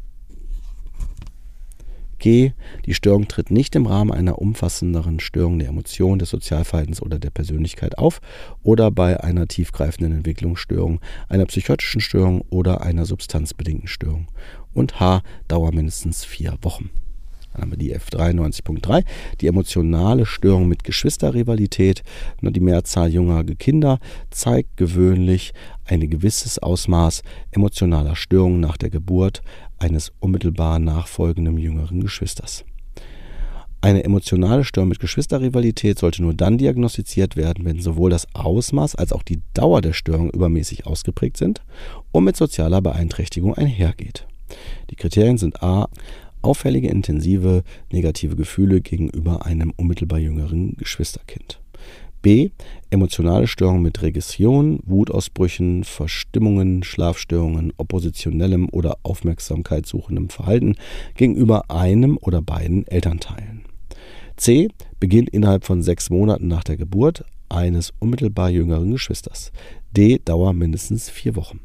[2.19, 2.53] G.
[2.85, 7.29] Die Störung tritt nicht im Rahmen einer umfassenderen Störung der Emotion, des Sozialverhaltens oder der
[7.29, 8.21] Persönlichkeit auf
[8.63, 14.27] oder bei einer tiefgreifenden Entwicklungsstörung, einer psychotischen Störung oder einer substanzbedingten Störung.
[14.73, 15.21] Und H.
[15.47, 16.89] Dauer mindestens vier Wochen.
[17.53, 19.03] Dann haben wir die F93.3,
[19.41, 22.03] die emotionale Störung mit Geschwisterrivalität.
[22.41, 25.53] Die Mehrzahl junger Kinder zeigt gewöhnlich
[25.85, 29.41] ein gewisses Ausmaß emotionaler Störungen nach der Geburt
[29.79, 32.65] eines unmittelbar nachfolgenden jüngeren Geschwisters.
[33.79, 39.13] Eine emotionale Störung mit Geschwisterrivalität sollte nur dann diagnostiziert werden, wenn sowohl das Ausmaß als
[39.13, 41.61] auch die Dauer der Störung übermäßig ausgeprägt sind
[42.11, 44.25] und mit sozialer Beeinträchtigung einhergeht.
[44.89, 45.89] Die Kriterien sind a
[46.41, 51.59] auffällige, intensive negative Gefühle gegenüber einem unmittelbar jüngeren Geschwisterkind.
[52.21, 52.49] B.
[52.89, 60.75] Emotionale Störungen mit Regression, Wutausbrüchen, Verstimmungen, Schlafstörungen, oppositionellem oder aufmerksamkeitssuchendem Verhalten
[61.15, 63.61] gegenüber einem oder beiden Elternteilen.
[64.35, 64.69] C.
[64.99, 69.51] Beginnt innerhalb von sechs Monaten nach der Geburt eines unmittelbar jüngeren Geschwisters.
[69.91, 70.19] D.
[70.23, 71.59] Dauer mindestens vier Wochen.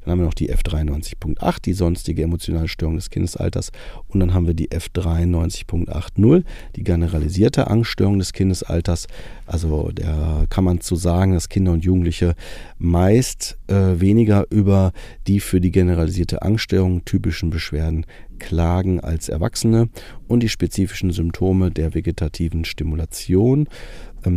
[0.00, 3.70] Dann haben wir noch die F93.8, die sonstige emotionale Störung des Kindesalters.
[4.08, 6.44] Und dann haben wir die F93.80,
[6.76, 9.06] die generalisierte Angststörung des Kindesalters.
[9.46, 12.34] Also da kann man zu sagen, dass Kinder und Jugendliche
[12.78, 14.92] meist äh, weniger über
[15.26, 18.06] die für die generalisierte Angststörung typischen Beschwerden
[18.38, 19.88] klagen als Erwachsene
[20.26, 23.68] und die spezifischen Symptome der vegetativen Stimulation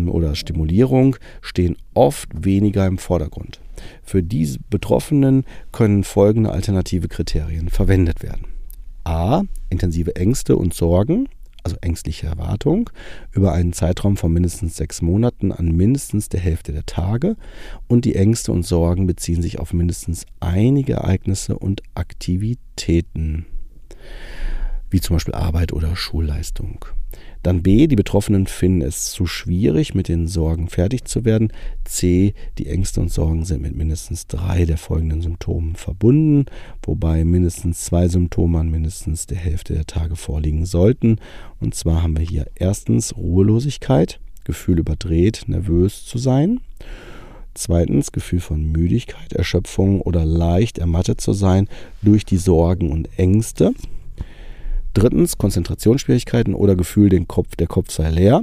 [0.10, 3.62] oder Stimulierung stehen oft weniger im Vordergrund.
[4.04, 8.46] Für diese Betroffenen können folgende alternative Kriterien verwendet werden.
[9.04, 9.44] A.
[9.70, 11.28] Intensive Ängste und Sorgen,
[11.64, 12.90] also ängstliche Erwartung,
[13.32, 17.36] über einen Zeitraum von mindestens sechs Monaten an mindestens der Hälfte der Tage.
[17.88, 23.46] Und die Ängste und Sorgen beziehen sich auf mindestens einige Ereignisse und Aktivitäten,
[24.90, 26.86] wie zum Beispiel Arbeit oder Schulleistung.
[27.44, 31.52] Dann B, die Betroffenen finden es zu schwierig, mit den Sorgen fertig zu werden.
[31.86, 36.46] C, die Ängste und Sorgen sind mit mindestens drei der folgenden Symptomen verbunden,
[36.84, 41.18] wobei mindestens zwei Symptome an mindestens der Hälfte der Tage vorliegen sollten.
[41.60, 46.60] Und zwar haben wir hier erstens Ruhelosigkeit, Gefühl überdreht, nervös zu sein.
[47.54, 51.68] Zweitens Gefühl von Müdigkeit, Erschöpfung oder leicht ermattet zu sein
[52.02, 53.74] durch die Sorgen und Ängste.
[54.94, 58.42] Drittens Konzentrationsschwierigkeiten oder Gefühl, den Kopf, der Kopf sei leer.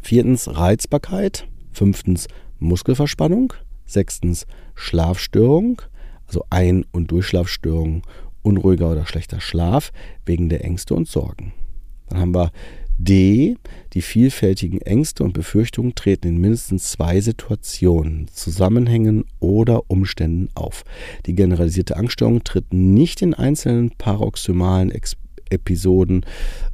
[0.00, 1.46] Viertens Reizbarkeit.
[1.72, 3.52] Fünftens Muskelverspannung.
[3.86, 4.46] Sechstens
[4.76, 5.82] Schlafstörung,
[6.26, 8.02] also Ein- und Durchschlafstörung,
[8.42, 9.92] unruhiger oder schlechter Schlaf
[10.24, 11.52] wegen der Ängste und Sorgen.
[12.08, 12.52] Dann haben wir
[13.02, 13.56] D.
[13.94, 20.84] Die vielfältigen Ängste und Befürchtungen treten in mindestens zwei Situationen, Zusammenhängen oder Umständen auf.
[21.26, 25.16] Die generalisierte Angststörung tritt nicht in einzelnen paroxymalen Ex
[25.52, 26.24] Episoden,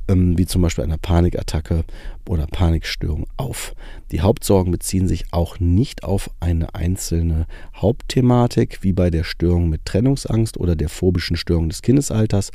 [0.06, 1.84] ähm, wie zum Beispiel einer Panikattacke
[2.28, 3.74] oder Panikstörung, auf.
[4.12, 9.86] Die Hauptsorgen beziehen sich auch nicht auf eine einzelne Hauptthematik, wie bei der Störung mit
[9.86, 12.50] Trennungsangst oder der phobischen Störung des Kindesalters,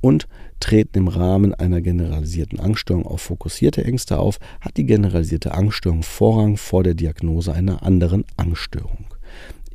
[0.00, 0.28] und
[0.60, 6.56] treten im Rahmen einer generalisierten Angststörung auf fokussierte Ängste auf, hat die generalisierte Angststörung Vorrang
[6.56, 9.07] vor der Diagnose einer anderen Angststörung.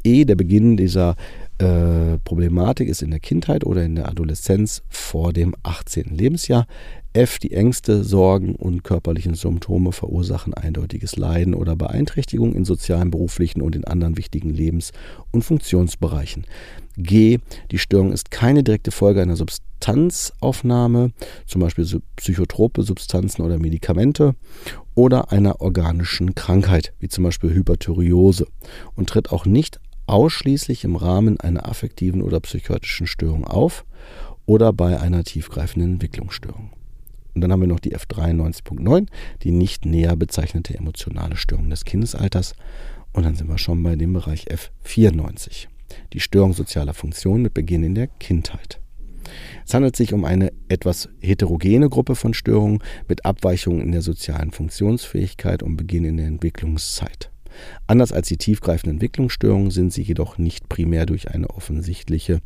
[0.03, 1.15] E, der Beginn dieser
[1.59, 6.15] äh, Problematik ist in der Kindheit oder in der Adoleszenz vor dem 18.
[6.15, 6.67] Lebensjahr.
[7.13, 7.37] F.
[7.37, 13.75] Die Ängste, Sorgen und körperlichen Symptome verursachen eindeutiges Leiden oder Beeinträchtigung in sozialen, beruflichen und
[13.75, 14.93] in anderen wichtigen Lebens-
[15.31, 16.45] und Funktionsbereichen.
[16.97, 17.37] G.
[17.69, 21.11] Die Störung ist keine direkte Folge einer Substanzaufnahme,
[21.45, 21.85] zum Beispiel
[22.15, 24.35] psychotrope Substanzen oder Medikamente,
[24.95, 28.47] oder einer organischen Krankheit, wie zum Beispiel Hyperthyreose,
[28.95, 33.85] und tritt auch nicht ausschließlich im Rahmen einer affektiven oder psychotischen Störung auf
[34.45, 36.71] oder bei einer tiefgreifenden Entwicklungsstörung.
[37.33, 39.07] Und dann haben wir noch die F93.9,
[39.41, 42.53] die nicht näher bezeichnete emotionale Störung des Kindesalters.
[43.11, 45.67] Und dann sind wir schon bei dem Bereich F94,
[46.13, 48.79] die Störung sozialer Funktion mit Beginn in der Kindheit.
[49.65, 54.51] Es handelt sich um eine etwas heterogene Gruppe von Störungen mit Abweichungen in der sozialen
[54.51, 57.32] Funktionsfähigkeit und Beginn in der Entwicklungszeit.
[57.87, 62.41] Anders als die tiefgreifenden Entwicklungsstörungen sind sie jedoch nicht primär durch eine offensichtliche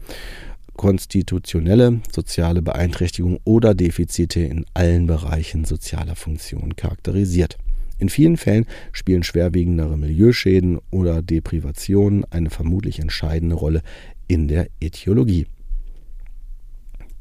[0.76, 7.58] konstitutionelle soziale Beeinträchtigung oder Defizite in allen Bereichen sozialer Funktion charakterisiert.
[8.00, 13.82] In vielen Fällen spielen schwerwiegendere Milieuschäden oder Deprivationen eine vermutlich entscheidende Rolle
[14.28, 15.48] in der Etiologie.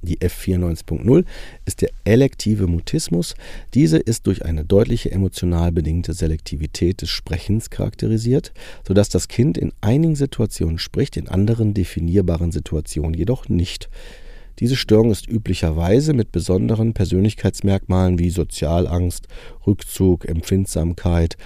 [0.07, 1.25] Die F94.0
[1.67, 3.35] ist der elektive Mutismus.
[3.75, 8.53] Diese ist durch eine deutliche emotional bedingte Selektivität des Sprechens charakterisiert,
[8.87, 13.91] sodass das Kind in einigen Situationen spricht, in anderen definierbaren Situationen jedoch nicht.
[14.59, 19.29] Diese Störung ist üblicherweise mit besonderen Persönlichkeitsmerkmalen wie Sozialangst,
[19.67, 21.37] Rückzug, Empfindsamkeit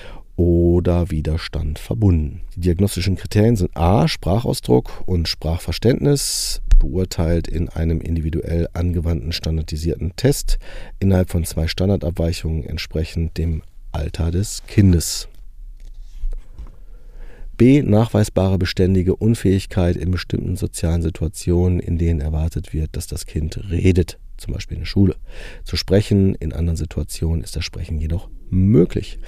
[0.40, 2.40] oder Widerstand verbunden.
[2.56, 4.08] Die diagnostischen Kriterien sind A.
[4.08, 10.58] Sprachausdruck und Sprachverständnis, beurteilt in einem individuell angewandten standardisierten Test
[10.98, 13.60] innerhalb von zwei Standardabweichungen entsprechend dem
[13.92, 15.28] Alter des Kindes.
[17.58, 17.82] B.
[17.82, 24.18] Nachweisbare beständige Unfähigkeit in bestimmten sozialen Situationen, in denen erwartet wird, dass das Kind redet,
[24.38, 25.16] zum Beispiel in der Schule.
[25.64, 29.18] Zu sprechen, in anderen Situationen ist das Sprechen jedoch möglich.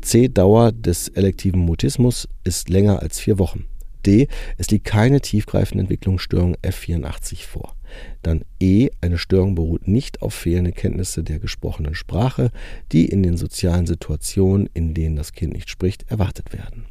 [0.00, 0.28] C.
[0.28, 3.66] Dauer des elektiven Mutismus ist länger als vier Wochen.
[4.06, 4.28] D.
[4.56, 7.74] Es liegt keine tiefgreifende Entwicklungsstörung F84 vor.
[8.22, 8.88] Dann E.
[9.00, 12.50] Eine Störung beruht nicht auf fehlende Kenntnisse der gesprochenen Sprache,
[12.92, 16.86] die in den sozialen Situationen, in denen das Kind nicht spricht, erwartet werden.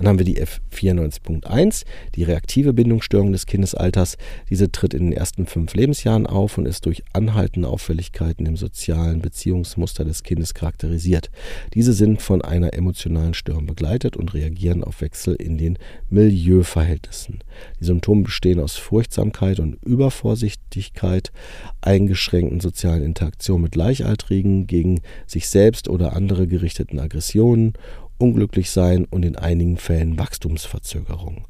[0.00, 1.84] Dann haben wir die F94.1,
[2.14, 4.16] die reaktive Bindungsstörung des Kindesalters.
[4.48, 9.20] Diese tritt in den ersten fünf Lebensjahren auf und ist durch anhaltende Auffälligkeiten im sozialen
[9.20, 11.30] Beziehungsmuster des Kindes charakterisiert.
[11.74, 15.78] Diese sind von einer emotionalen Störung begleitet und reagieren auf Wechsel in den
[16.08, 17.40] Milieuverhältnissen.
[17.78, 21.30] Die Symptome bestehen aus Furchtsamkeit und Übervorsichtigkeit,
[21.82, 27.74] eingeschränkten sozialen Interaktion mit Gleichaltrigen, gegen sich selbst oder andere gerichteten Aggressionen
[28.20, 31.44] unglücklich sein und in einigen Fällen Wachstumsverzögerung.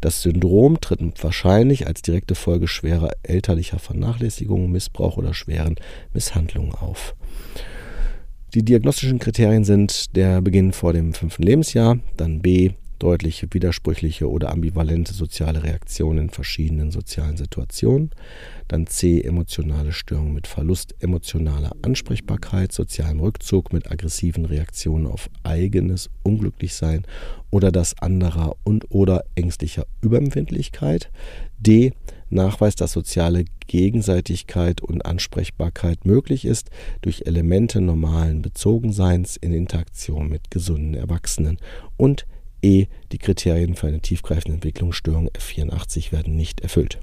[0.00, 5.76] Das Syndrom tritt wahrscheinlich als direkte Folge schwerer elterlicher Vernachlässigung, Missbrauch oder schweren
[6.12, 7.14] Misshandlungen auf.
[8.54, 14.52] Die diagnostischen Kriterien sind der Beginn vor dem fünften Lebensjahr, dann B, deutliche, widersprüchliche oder
[14.52, 18.10] ambivalente soziale Reaktionen in verschiedenen sozialen Situationen.
[18.68, 26.10] Dann C, emotionale Störungen mit Verlust emotionaler Ansprechbarkeit, sozialem Rückzug mit aggressiven Reaktionen auf eigenes
[26.22, 27.02] Unglücklichsein
[27.50, 31.10] oder das anderer und oder ängstlicher Überempfindlichkeit.
[31.58, 31.92] D,
[32.30, 36.70] Nachweis, dass soziale Gegenseitigkeit und Ansprechbarkeit möglich ist
[37.02, 41.58] durch Elemente normalen Bezogenseins in Interaktion mit gesunden Erwachsenen.
[41.96, 42.26] Und
[42.62, 42.86] E.
[43.12, 47.00] Die Kriterien für eine tiefgreifende Entwicklungsstörung F84 werden nicht erfüllt.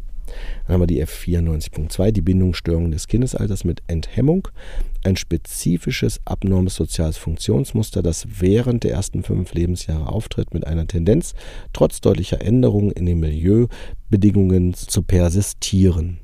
[0.65, 4.47] Dann haben wir die F94.2, die Bindungsstörung des Kindesalters mit Enthemmung.
[5.03, 11.33] Ein spezifisches abnormes soziales Funktionsmuster, das während der ersten fünf Lebensjahre auftritt, mit einer Tendenz,
[11.73, 16.19] trotz deutlicher Änderungen in den Milieubedingungen zu persistieren.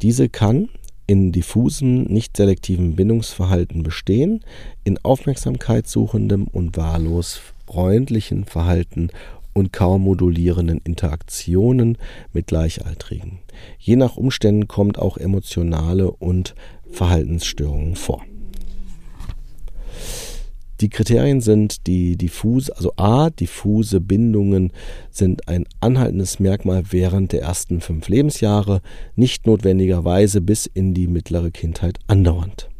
[0.00, 0.68] Diese kann
[1.06, 4.40] in diffusem, nicht selektiven Bindungsverhalten bestehen,
[4.84, 7.40] in aufmerksamkeitssuchendem und wahllos
[7.72, 9.08] freundlichen Verhalten
[9.54, 11.96] und kaum modulierenden Interaktionen
[12.32, 13.38] mit Gleichaltrigen.
[13.78, 16.54] Je nach Umständen kommt auch emotionale und
[16.90, 18.22] Verhaltensstörungen vor.
[20.82, 24.72] Die Kriterien sind die diffuse, also A, diffuse Bindungen
[25.10, 28.82] sind ein anhaltendes Merkmal während der ersten fünf Lebensjahre,
[29.14, 32.71] nicht notwendigerweise bis in die mittlere Kindheit andauernd.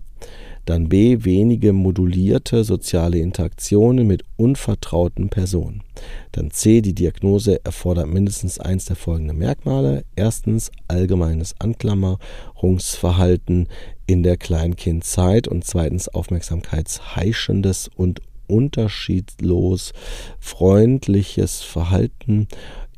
[0.65, 1.25] Dann B.
[1.25, 5.83] Wenige modulierte soziale Interaktionen mit unvertrauten Personen.
[6.31, 6.81] Dann C.
[6.81, 10.05] Die Diagnose erfordert mindestens eins der folgenden Merkmale.
[10.15, 13.67] Erstens allgemeines Anklammerungsverhalten
[14.07, 19.93] in der Kleinkindzeit und zweitens aufmerksamkeitsheischendes und unterschiedlos
[20.39, 22.47] freundliches Verhalten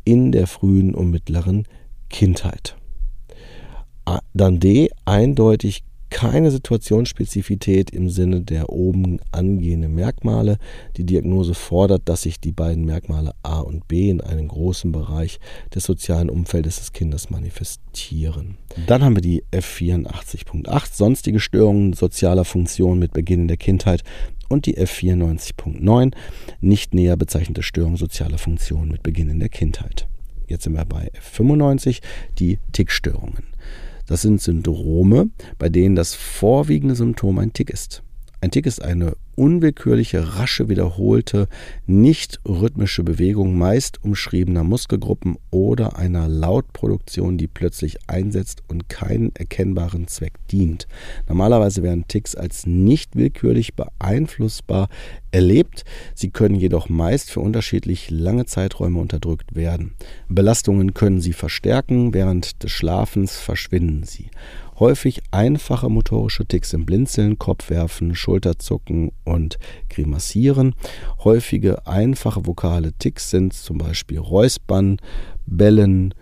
[0.04, 1.66] in der frühen und mittleren
[2.10, 2.76] Kindheit.
[4.34, 4.90] Dann D.
[5.06, 5.82] Eindeutig
[6.14, 10.58] keine Situationsspezifität im Sinne der oben angehenden Merkmale.
[10.96, 15.40] Die Diagnose fordert, dass sich die beiden Merkmale A und B in einem großen Bereich
[15.74, 18.58] des sozialen Umfeldes des Kindes manifestieren.
[18.86, 24.04] Dann haben wir die F84.8, sonstige Störungen sozialer Funktionen mit Beginn in der Kindheit
[24.48, 26.14] und die F94.9,
[26.60, 30.06] nicht näher bezeichnete Störungen sozialer Funktionen mit Beginn in der Kindheit.
[30.46, 32.02] Jetzt sind wir bei F95,
[32.38, 33.42] die Tickstörungen.
[34.06, 38.02] Das sind Syndrome, bei denen das vorwiegende Symptom ein Tick ist.
[38.44, 41.48] Ein Tick ist eine unwillkürliche, rasche, wiederholte,
[41.86, 50.08] nicht rhythmische Bewegung meist umschriebener Muskelgruppen oder einer Lautproduktion, die plötzlich einsetzt und keinen erkennbaren
[50.08, 50.86] Zweck dient.
[51.26, 54.90] Normalerweise werden Ticks als nicht willkürlich beeinflussbar
[55.30, 59.94] erlebt, sie können jedoch meist für unterschiedlich lange Zeiträume unterdrückt werden.
[60.28, 64.28] Belastungen können sie verstärken, während des Schlafens verschwinden sie.
[64.78, 69.58] Häufig einfache motorische Ticks sind Blinzeln, Kopfwerfen, Schulterzucken und
[69.88, 70.74] Grimassieren.
[71.22, 74.96] Häufige einfache vokale Ticks sind zum Beispiel Räuspern,
[75.46, 76.12] Bellen,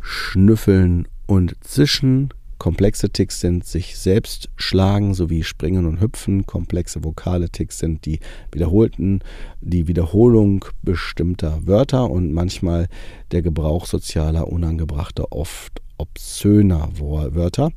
[0.00, 2.28] Schnüffeln und Zischen.
[2.58, 6.44] Komplexe Ticks sind sich selbst schlagen sowie Springen und Hüpfen.
[6.44, 8.20] Komplexe vokale Ticks sind die
[8.52, 9.20] wiederholten,
[9.60, 12.88] die Wiederholung bestimmter Wörter und manchmal
[13.30, 17.70] der Gebrauch sozialer, unangebrachter, oft obszöner Wörter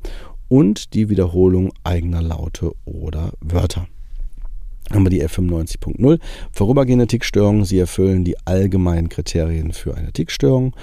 [0.48, 3.86] und die Wiederholung eigener Laute oder Wörter.
[4.90, 6.18] Haben wir die F95.0.
[6.50, 7.64] Vorübergehende Tickstörungen.
[7.64, 10.74] Sie erfüllen die allgemeinen Kriterien für eine Tickstörung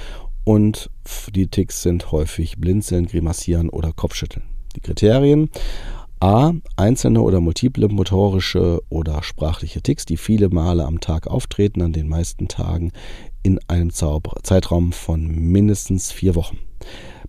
[0.45, 0.89] und
[1.35, 4.45] die Ticks sind häufig Blinzeln, Grimassieren oder Kopfschütteln.
[4.77, 5.49] Die Kriterien
[6.19, 6.53] A.
[6.77, 12.07] Einzelne oder multiple motorische oder sprachliche Ticks, die viele Male am Tag auftreten, an den
[12.07, 12.91] meisten Tagen
[13.43, 16.57] in einem Zeitraum von mindestens vier Wochen.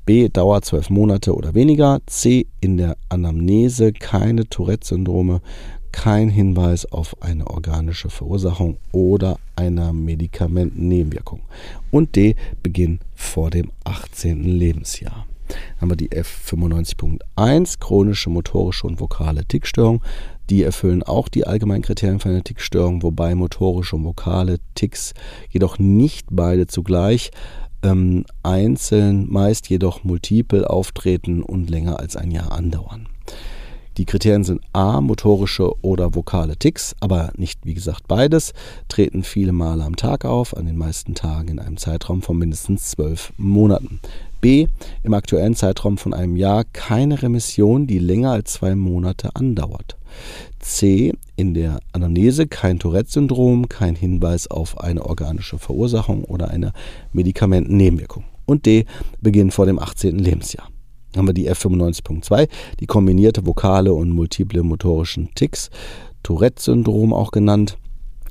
[0.05, 0.29] B.
[0.29, 2.01] Dauer zwölf Monate oder weniger.
[2.07, 2.47] C.
[2.61, 5.41] In der Anamnese keine Tourette-Syndrome,
[5.93, 11.43] kein Hinweis auf eine organische Verursachung oder einer Medikamentennebenwirkung.
[11.91, 12.37] Und D.
[12.63, 14.45] Beginn vor dem 18.
[14.45, 15.27] Lebensjahr.
[15.49, 20.03] Dann haben wir die F95.1, chronische motorische und vokale Tickstörung.
[20.51, 25.13] Die erfüllen auch die allgemeinen Kriterien für eine Tickstörung, wobei motorische und vokale Ticks
[25.51, 27.31] jedoch nicht beide zugleich
[27.83, 33.09] ähm, einzeln, meist jedoch multiple auftreten und länger als ein Jahr andauern.
[33.99, 38.53] Die Kriterien sind A, motorische oder vokale Ticks, aber nicht wie gesagt beides,
[38.87, 42.91] treten viele Male am Tag auf, an den meisten Tagen in einem Zeitraum von mindestens
[42.91, 43.99] zwölf Monaten.
[44.41, 44.69] B,
[45.03, 49.97] im aktuellen Zeitraum von einem Jahr keine Remission, die länger als zwei Monate andauert.
[50.61, 56.73] C, in der Anamnese kein Tourette-Syndrom, kein Hinweis auf eine organische Verursachung oder eine
[57.13, 58.25] Medikamentennebenwirkung.
[58.47, 58.87] Und D,
[59.21, 60.19] Beginn vor dem 18.
[60.19, 60.69] Lebensjahr
[61.17, 62.49] haben wir die F95.2,
[62.81, 65.71] die kombinierte vokale und multiple motorischen Ticks,
[66.23, 67.79] Tourette-Syndrom auch genannt.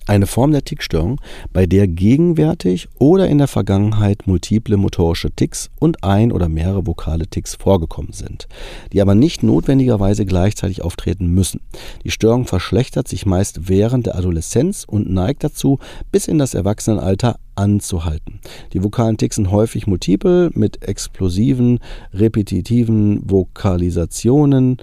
[0.08, 1.20] Eine Form der Tickstörung,
[1.52, 7.28] bei der gegenwärtig oder in der Vergangenheit multiple motorische Ticks und ein oder mehrere vokale
[7.28, 8.48] Ticks vorgekommen sind,
[8.94, 11.60] die aber nicht notwendigerweise gleichzeitig auftreten müssen.
[12.06, 15.78] Die Störung verschlechtert sich meist während der Adoleszenz und neigt dazu,
[16.10, 18.40] bis in das Erwachsenenalter anzuhalten.
[18.72, 21.80] Die vokalen Ticks sind häufig multiple mit explosiven,
[22.14, 24.78] repetitiven Vokalisationen,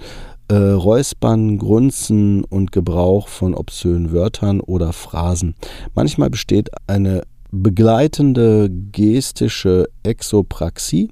[0.47, 5.55] äh, Räuspern, Grunzen und Gebrauch von obszönen Wörtern oder Phrasen.
[5.93, 7.23] Manchmal besteht eine
[7.63, 11.09] begleitende gestische Exopraxie,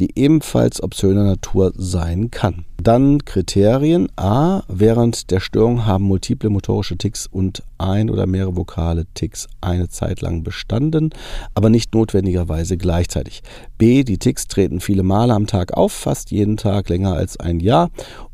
[0.00, 2.64] die ebenfalls obszöner Natur sein kann.
[2.82, 4.08] Dann Kriterien.
[4.16, 4.62] A.
[4.68, 10.20] Während der Störung haben multiple motorische Ticks und ein oder mehrere vokale Ticks eine Zeit
[10.20, 11.10] lang bestanden,
[11.54, 13.42] aber nicht notwendigerweise gleichzeitig.
[13.78, 14.02] B.
[14.02, 17.90] Die Ticks treten viele Male am Tag auf, fast jeden Tag länger als ein Jahr,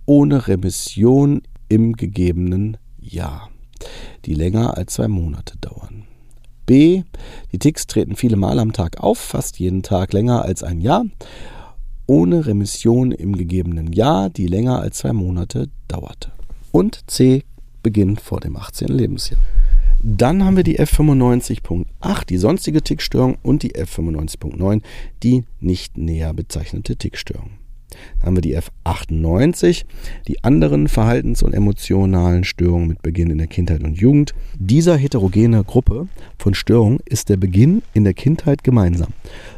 [0.09, 3.51] ohne Remission im gegebenen Jahr,
[4.25, 6.05] die länger als zwei Monate dauern.
[6.65, 7.03] B.
[7.53, 11.05] Die Ticks treten viele Male am Tag auf, fast jeden Tag länger als ein Jahr,
[12.07, 16.33] ohne Remission im gegebenen Jahr, die länger als zwei Monate dauerte.
[16.73, 17.45] Und C.
[17.83, 18.89] Beginn vor dem 18.
[18.89, 19.41] Lebensjahr.
[20.03, 24.81] Dann haben wir die F95.8, die sonstige Tickstörung, und die F95.9,
[25.23, 27.51] die nicht näher bezeichnete Tickstörung.
[28.19, 29.85] Dann haben wir die F98,
[30.27, 34.35] die anderen verhaltens- und emotionalen Störungen mit Beginn in der Kindheit und Jugend.
[34.59, 36.09] Dieser heterogene Gruppe
[36.39, 39.09] von Störungen ist der Beginn in der Kindheit gemeinsam.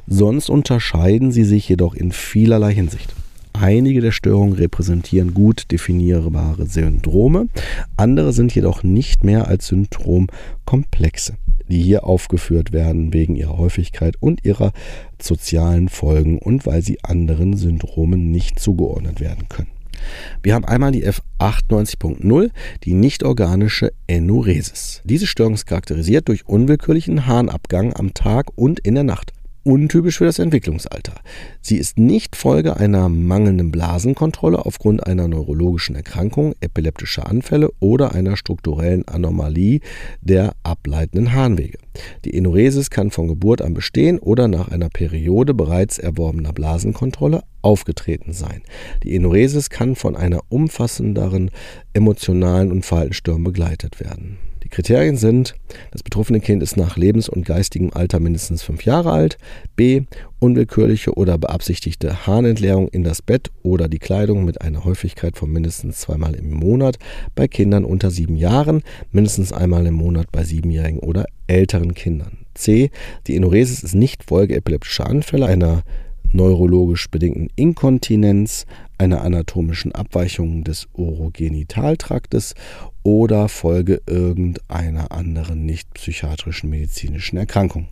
[0.06, 3.14] Sonst unterscheiden sie sich jedoch in vielerlei Hinsicht.
[3.52, 7.48] Einige der Störungen repräsentieren gut definierbare Syndrome,
[7.96, 11.34] andere sind jedoch nicht mehr als Syndromkomplexe
[11.70, 14.72] die hier aufgeführt werden wegen ihrer Häufigkeit und ihrer
[15.20, 19.68] sozialen Folgen und weil sie anderen Syndromen nicht zugeordnet werden können.
[20.42, 22.50] Wir haben einmal die F98.0,
[22.84, 25.02] die nicht-organische Enuresis.
[25.04, 29.32] Diese Störung ist charakterisiert durch unwillkürlichen Harnabgang am Tag und in der Nacht
[29.64, 31.14] untypisch für das Entwicklungsalter.
[31.60, 38.36] Sie ist nicht Folge einer mangelnden Blasenkontrolle aufgrund einer neurologischen Erkrankung, epileptischer Anfälle oder einer
[38.36, 39.80] strukturellen Anomalie
[40.20, 41.78] der ableitenden Harnwege.
[42.24, 48.32] Die Enuresis kann von Geburt an bestehen oder nach einer Periode bereits erworbener Blasenkontrolle aufgetreten
[48.32, 48.62] sein.
[49.02, 51.50] Die Enuresis kann von einer umfassenderen
[51.92, 54.38] emotionalen und Verhaltensstörung begleitet werden.
[54.62, 55.54] Die Kriterien sind,
[55.90, 59.38] das betroffene Kind ist nach lebens- und geistigem Alter mindestens fünf Jahre alt,
[59.76, 60.02] b.
[60.38, 66.00] unwillkürliche oder beabsichtigte Harnentleerung in das Bett oder die Kleidung mit einer Häufigkeit von mindestens
[66.00, 66.98] zweimal im Monat
[67.34, 68.82] bei Kindern unter sieben Jahren,
[69.12, 72.38] mindestens einmal im Monat bei siebenjährigen oder älteren Kindern.
[72.54, 72.90] C.
[73.26, 75.82] Die Enuresis ist nicht Folge epileptischer Anfälle, einer
[76.32, 78.66] neurologisch bedingten Inkontinenz,
[78.98, 82.54] einer anatomischen Abweichung des Urogenitaltraktes
[83.02, 87.88] oder Folge irgendeiner anderen nicht psychiatrischen medizinischen Erkrankung.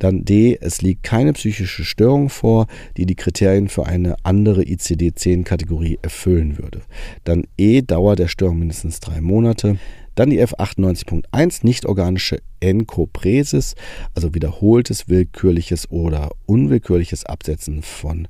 [0.00, 5.98] Dann D, es liegt keine psychische Störung vor, die die Kriterien für eine andere ICD-10-Kategorie
[6.00, 6.80] erfüllen würde.
[7.24, 9.78] Dann E, Dauer der Störung mindestens drei Monate.
[10.14, 13.74] Dann die F98.1, nicht-organische Enkopresis,
[14.14, 18.28] also wiederholtes willkürliches oder unwillkürliches Absetzen von äh,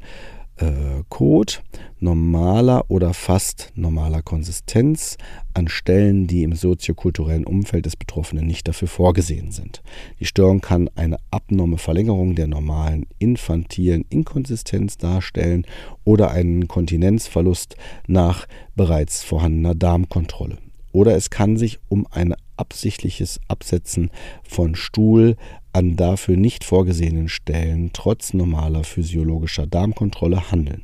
[1.09, 1.63] Kot
[2.01, 5.17] normaler oder fast normaler Konsistenz
[5.55, 9.83] an Stellen, die im soziokulturellen Umfeld des Betroffenen nicht dafür vorgesehen sind.
[10.19, 15.67] Die Störung kann eine abnorme Verlängerung der normalen infantilen Inkonsistenz darstellen
[16.05, 20.59] oder einen Kontinenzverlust nach bereits vorhandener Darmkontrolle.
[20.93, 24.11] Oder es kann sich um ein absichtliches Absetzen
[24.43, 25.37] von Stuhl
[25.73, 30.83] an dafür nicht vorgesehenen Stellen trotz normaler physiologischer Darmkontrolle handeln.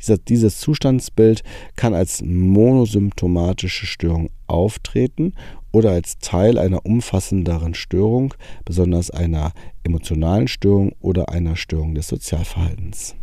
[0.00, 1.42] Dieser, dieses Zustandsbild
[1.76, 5.34] kann als monosymptomatische Störung auftreten
[5.72, 9.52] oder als Teil einer umfassenderen Störung, besonders einer
[9.84, 13.14] emotionalen Störung oder einer Störung des Sozialverhaltens.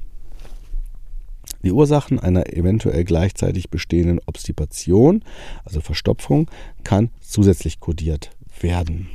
[1.64, 5.24] Die Ursachen einer eventuell gleichzeitig bestehenden Obstipation,
[5.64, 6.50] also Verstopfung,
[6.84, 8.30] kann zusätzlich kodiert
[8.62, 9.08] werden.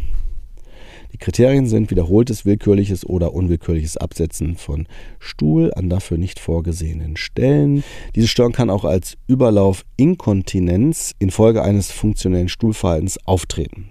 [1.12, 4.86] Die Kriterien sind wiederholtes willkürliches oder unwillkürliches Absetzen von
[5.18, 7.82] Stuhl an dafür nicht vorgesehenen Stellen.
[8.14, 13.90] Diese Störung kann auch als Überlaufinkontinenz infolge eines funktionellen Stuhlverhaltens auftreten.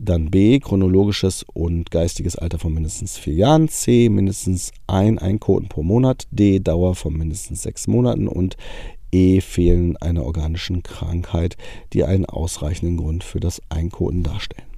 [0.00, 3.68] Dann B, chronologisches und geistiges Alter von mindestens vier Jahren.
[3.68, 6.28] C, mindestens ein Einkoten pro Monat.
[6.30, 8.28] D, Dauer von mindestens sechs Monaten.
[8.28, 8.56] Und
[9.10, 11.56] E, Fehlen einer organischen Krankheit,
[11.92, 14.68] die einen ausreichenden Grund für das Einkoten darstellen.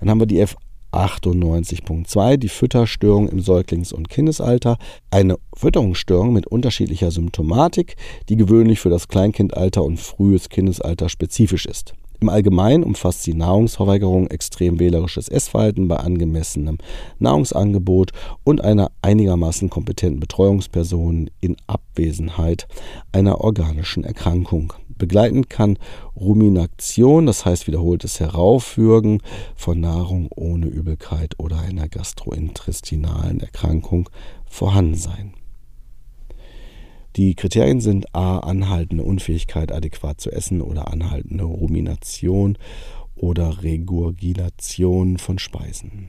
[0.00, 0.56] Dann haben wir die F
[0.94, 4.78] 98.2 die Fütterstörung im Säuglings- und Kindesalter,
[5.10, 7.96] eine Fütterungsstörung mit unterschiedlicher Symptomatik,
[8.28, 11.94] die gewöhnlich für das Kleinkindalter und frühes Kindesalter spezifisch ist.
[12.20, 16.78] Im Allgemeinen umfasst sie Nahrungsverweigerung, extrem wählerisches Essverhalten bei angemessenem
[17.18, 18.12] Nahrungsangebot
[18.44, 22.66] und einer einigermaßen kompetenten Betreuungsperson in Abwesenheit
[23.12, 24.72] einer organischen Erkrankung.
[25.04, 25.78] Begleiten kann
[26.16, 29.20] Rumination, das heißt wiederholtes Heraufwürgen
[29.54, 34.08] von Nahrung ohne Übelkeit oder einer gastrointestinalen Erkrankung
[34.46, 35.34] vorhanden sein.
[37.16, 38.38] Die Kriterien sind a.
[38.38, 42.56] anhaltende Unfähigkeit, adäquat zu essen oder anhaltende Rumination
[43.14, 46.08] oder Regurgitation von Speisen.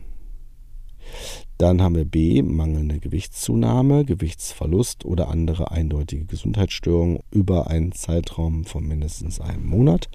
[1.58, 8.86] Dann haben wir B, mangelnde Gewichtszunahme, Gewichtsverlust oder andere eindeutige Gesundheitsstörungen über einen Zeitraum von
[8.86, 10.10] mindestens einem Monat.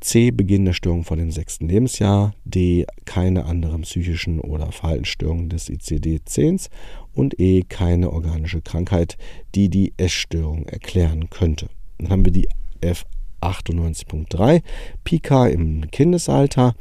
[0.00, 0.30] C.
[0.30, 2.34] Beginn der Störung vor dem sechsten Lebensjahr.
[2.44, 2.86] D.
[3.04, 6.70] Keine anderen psychischen oder Verhaltensstörungen des ICD-10.
[7.14, 7.62] Und E.
[7.68, 9.18] Keine organische Krankheit,
[9.54, 11.68] die die Essstörung erklären könnte.
[11.98, 12.48] Dann haben wir die
[12.80, 13.04] F
[13.42, 14.62] 98.3,
[15.04, 16.74] Pika im Kindesalter,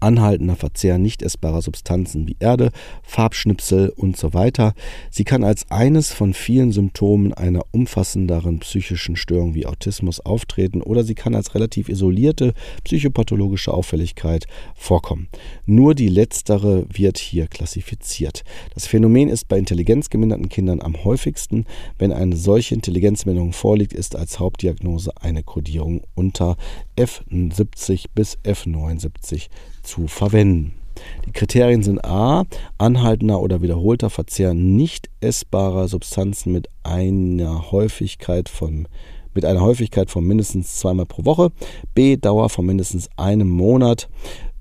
[0.00, 2.70] anhaltender Verzehr nicht essbarer Substanzen wie Erde,
[3.02, 4.74] Farbschnipsel und so weiter.
[5.10, 11.04] Sie kann als eines von vielen Symptomen einer umfassenderen psychischen Störung wie Autismus auftreten oder
[11.04, 15.28] sie kann als relativ isolierte psychopathologische Auffälligkeit vorkommen.
[15.66, 18.42] Nur die letztere wird hier klassifiziert.
[18.74, 21.66] Das Phänomen ist bei intelligenzgeminderten Kindern am häufigsten.
[21.98, 26.56] Wenn eine solche Intelligenzminderung vorliegt, ist als Hauptdiagnose eine Kodierung unter
[26.96, 29.48] F70 bis F79
[29.90, 30.72] zu verwenden.
[31.26, 32.44] Die Kriterien sind a.
[32.78, 38.86] anhaltender oder wiederholter Verzehr nicht essbarer Substanzen mit einer Häufigkeit von
[39.32, 41.52] mit einer Häufigkeit von mindestens zweimal pro Woche,
[41.94, 42.16] b.
[42.16, 44.08] Dauer von mindestens einem Monat,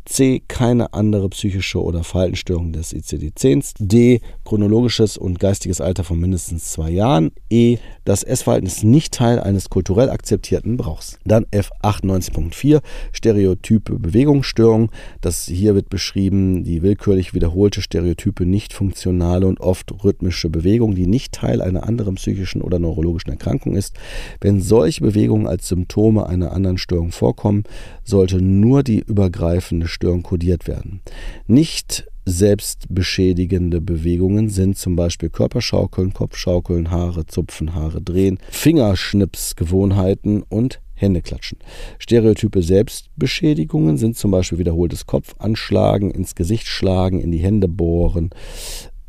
[0.05, 0.41] C.
[0.47, 3.75] Keine andere psychische oder Verhaltensstörung des ICD-10.
[3.79, 4.21] D.
[4.43, 7.31] Chronologisches und geistiges Alter von mindestens zwei Jahren.
[7.49, 7.77] E.
[8.05, 11.19] Das Essverhalten ist nicht Teil eines kulturell akzeptierten Brauchs.
[11.25, 12.81] Dann F 98.4
[13.11, 14.91] Stereotype Bewegungsstörung.
[15.21, 21.07] Das hier wird beschrieben, die willkürlich wiederholte stereotype nicht funktionale und oft rhythmische Bewegung, die
[21.07, 23.95] nicht Teil einer anderen psychischen oder neurologischen Erkrankung ist.
[24.41, 27.63] Wenn solche Bewegungen als Symptome einer anderen Störung vorkommen,
[28.03, 31.01] sollte nur die übergreifende Störung kodiert werden.
[31.45, 41.57] Nicht selbstbeschädigende Bewegungen sind zum Beispiel Körperschaukeln, Kopfschaukeln, Haare zupfen, Haare drehen, Fingerschnipsgewohnheiten und Händeklatschen.
[41.97, 48.29] Stereotype Selbstbeschädigungen sind zum Beispiel wiederholtes Kopfanschlagen, ins Gesicht schlagen, in die Hände bohren,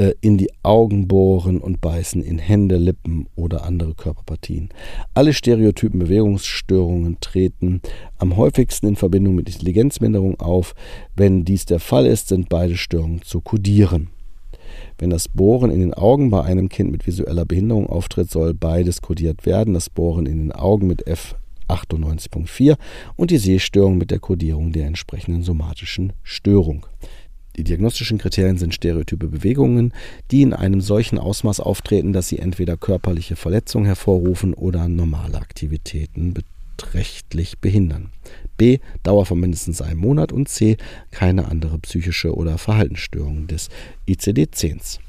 [0.01, 4.71] äh, in die Augen bohren und beißen, in Hände, Lippen oder andere Körperpartien.
[5.13, 7.83] Alle stereotypen Bewegungsstörungen treten
[8.17, 10.75] am häufigsten in Verbindung mit Intelligenzminderung auf.
[11.17, 14.09] Wenn dies der Fall ist, sind beide Störungen zu kodieren.
[14.97, 19.03] Wenn das Bohren in den Augen bei einem Kind mit visueller Behinderung auftritt, soll beides
[19.03, 19.75] kodiert werden.
[19.75, 21.37] Das Bohren in den Augen mit F
[21.69, 22.77] 98.4
[23.17, 26.87] und die Sehstörung mit der Kodierung der entsprechenden somatischen Störung.
[27.61, 29.93] Die diagnostischen Kriterien sind stereotype Bewegungen,
[30.31, 36.33] die in einem solchen Ausmaß auftreten, dass sie entweder körperliche Verletzungen hervorrufen oder normale Aktivitäten
[36.33, 38.13] beträchtlich behindern.
[38.57, 38.79] B.
[39.03, 40.79] Dauer von mindestens einem Monat und C.
[41.11, 43.69] Keine andere psychische oder Verhaltensstörung des
[44.09, 45.01] ICD-10s.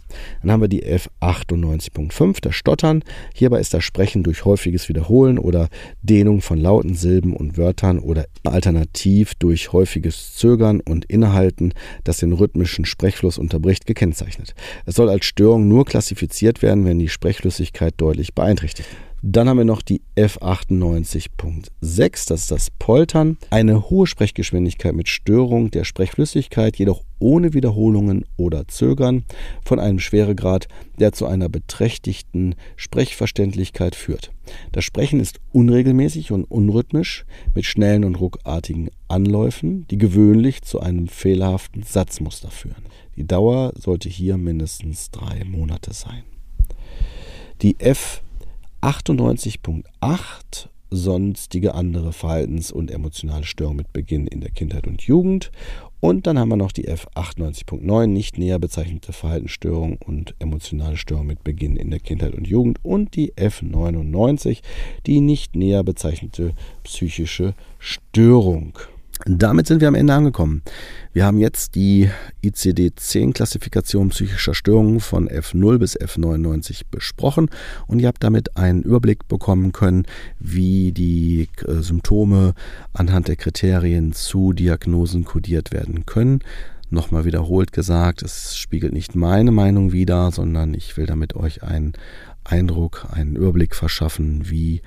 [0.42, 3.04] Dann haben wir die F98.5, das Stottern.
[3.34, 5.70] Hierbei ist das Sprechen durch häufiges Wiederholen oder
[6.02, 12.34] Dehnung von Lauten, Silben und Wörtern oder alternativ durch häufiges Zögern und Innehalten, das den
[12.34, 14.56] rhythmischen Sprechfluss unterbricht, gekennzeichnet.
[14.86, 19.11] Es soll als Störung nur klassifiziert werden, wenn die Sprechflüssigkeit deutlich beeinträchtigt ist.
[19.24, 23.38] Dann haben wir noch die F98.6, das ist das Poltern.
[23.52, 29.24] Eine hohe Sprechgeschwindigkeit mit Störung der Sprechflüssigkeit, jedoch ohne Wiederholungen oder Zögern,
[29.64, 30.68] von einem Schweregrad,
[31.00, 34.32] der zu einer beträchtigten Sprechverständlichkeit führt.
[34.72, 41.08] Das Sprechen ist unregelmäßig und unrhythmisch, mit schnellen und ruckartigen Anläufen, die gewöhnlich zu einem
[41.08, 42.86] fehlerhaften Satzmuster führen.
[43.18, 46.24] Die Dauer sollte hier mindestens drei Monate sein.
[47.62, 48.24] Die F
[48.82, 55.52] 98.8 sonstige andere Verhaltens- und emotionale Störungen mit Beginn in der Kindheit und Jugend.
[56.02, 61.44] Und dann haben wir noch die F98.9, nicht näher bezeichnete Verhaltensstörung und emotionale Störung mit
[61.44, 62.80] Beginn in der Kindheit und Jugend.
[62.84, 64.62] Und die F99,
[65.06, 66.54] die nicht näher bezeichnete
[66.84, 68.78] psychische Störung.
[69.26, 70.64] Damit sind wir am Ende angekommen.
[71.14, 72.10] Wir haben jetzt die
[72.44, 77.50] ICD-10-Klassifikation psychischer Störungen von F0 bis F99 besprochen
[77.88, 80.06] und ihr habt damit einen Überblick bekommen können,
[80.40, 82.54] wie die äh, Symptome
[82.94, 86.40] anhand der Kriterien zu Diagnosen kodiert werden können.
[86.90, 91.94] Nochmal wiederholt gesagt, es spiegelt nicht meine Meinung wider, sondern ich will damit euch einen
[92.44, 94.82] Eindruck, einen Überblick verschaffen, wie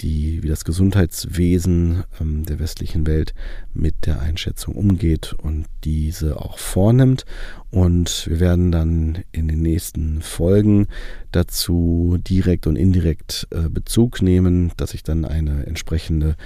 [0.00, 3.34] die, wie das Gesundheitswesen ähm, der westlichen Welt
[3.72, 7.24] mit der Einschätzung umgeht und diese auch vornimmt.
[7.70, 10.86] Und wir werden dann in den nächsten Folgen
[11.32, 16.36] dazu direkt und indirekt äh, Bezug nehmen, dass ich dann eine entsprechende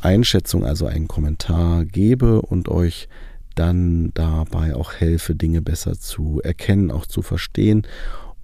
[0.00, 3.08] Einschätzung, also einen Kommentar gebe und euch
[3.54, 7.86] dann dabei auch helfe, Dinge besser zu erkennen, auch zu verstehen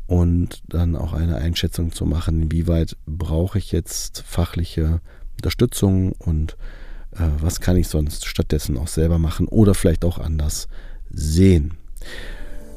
[0.06, 5.00] und dann auch eine Einschätzung zu machen, inwieweit brauche ich jetzt fachliche
[5.36, 6.56] Unterstützung und
[7.12, 10.68] äh, was kann ich sonst stattdessen auch selber machen oder vielleicht auch anders
[11.10, 11.74] sehen.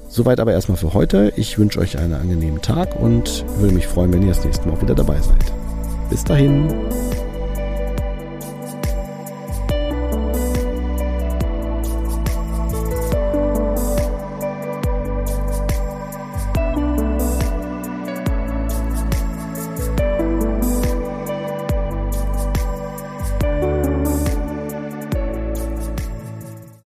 [0.09, 1.33] Soweit aber erstmal für heute.
[1.35, 4.81] Ich wünsche euch einen angenehmen Tag und würde mich freuen, wenn ihr das nächste Mal
[4.81, 5.53] wieder dabei seid.
[6.09, 6.73] Bis dahin.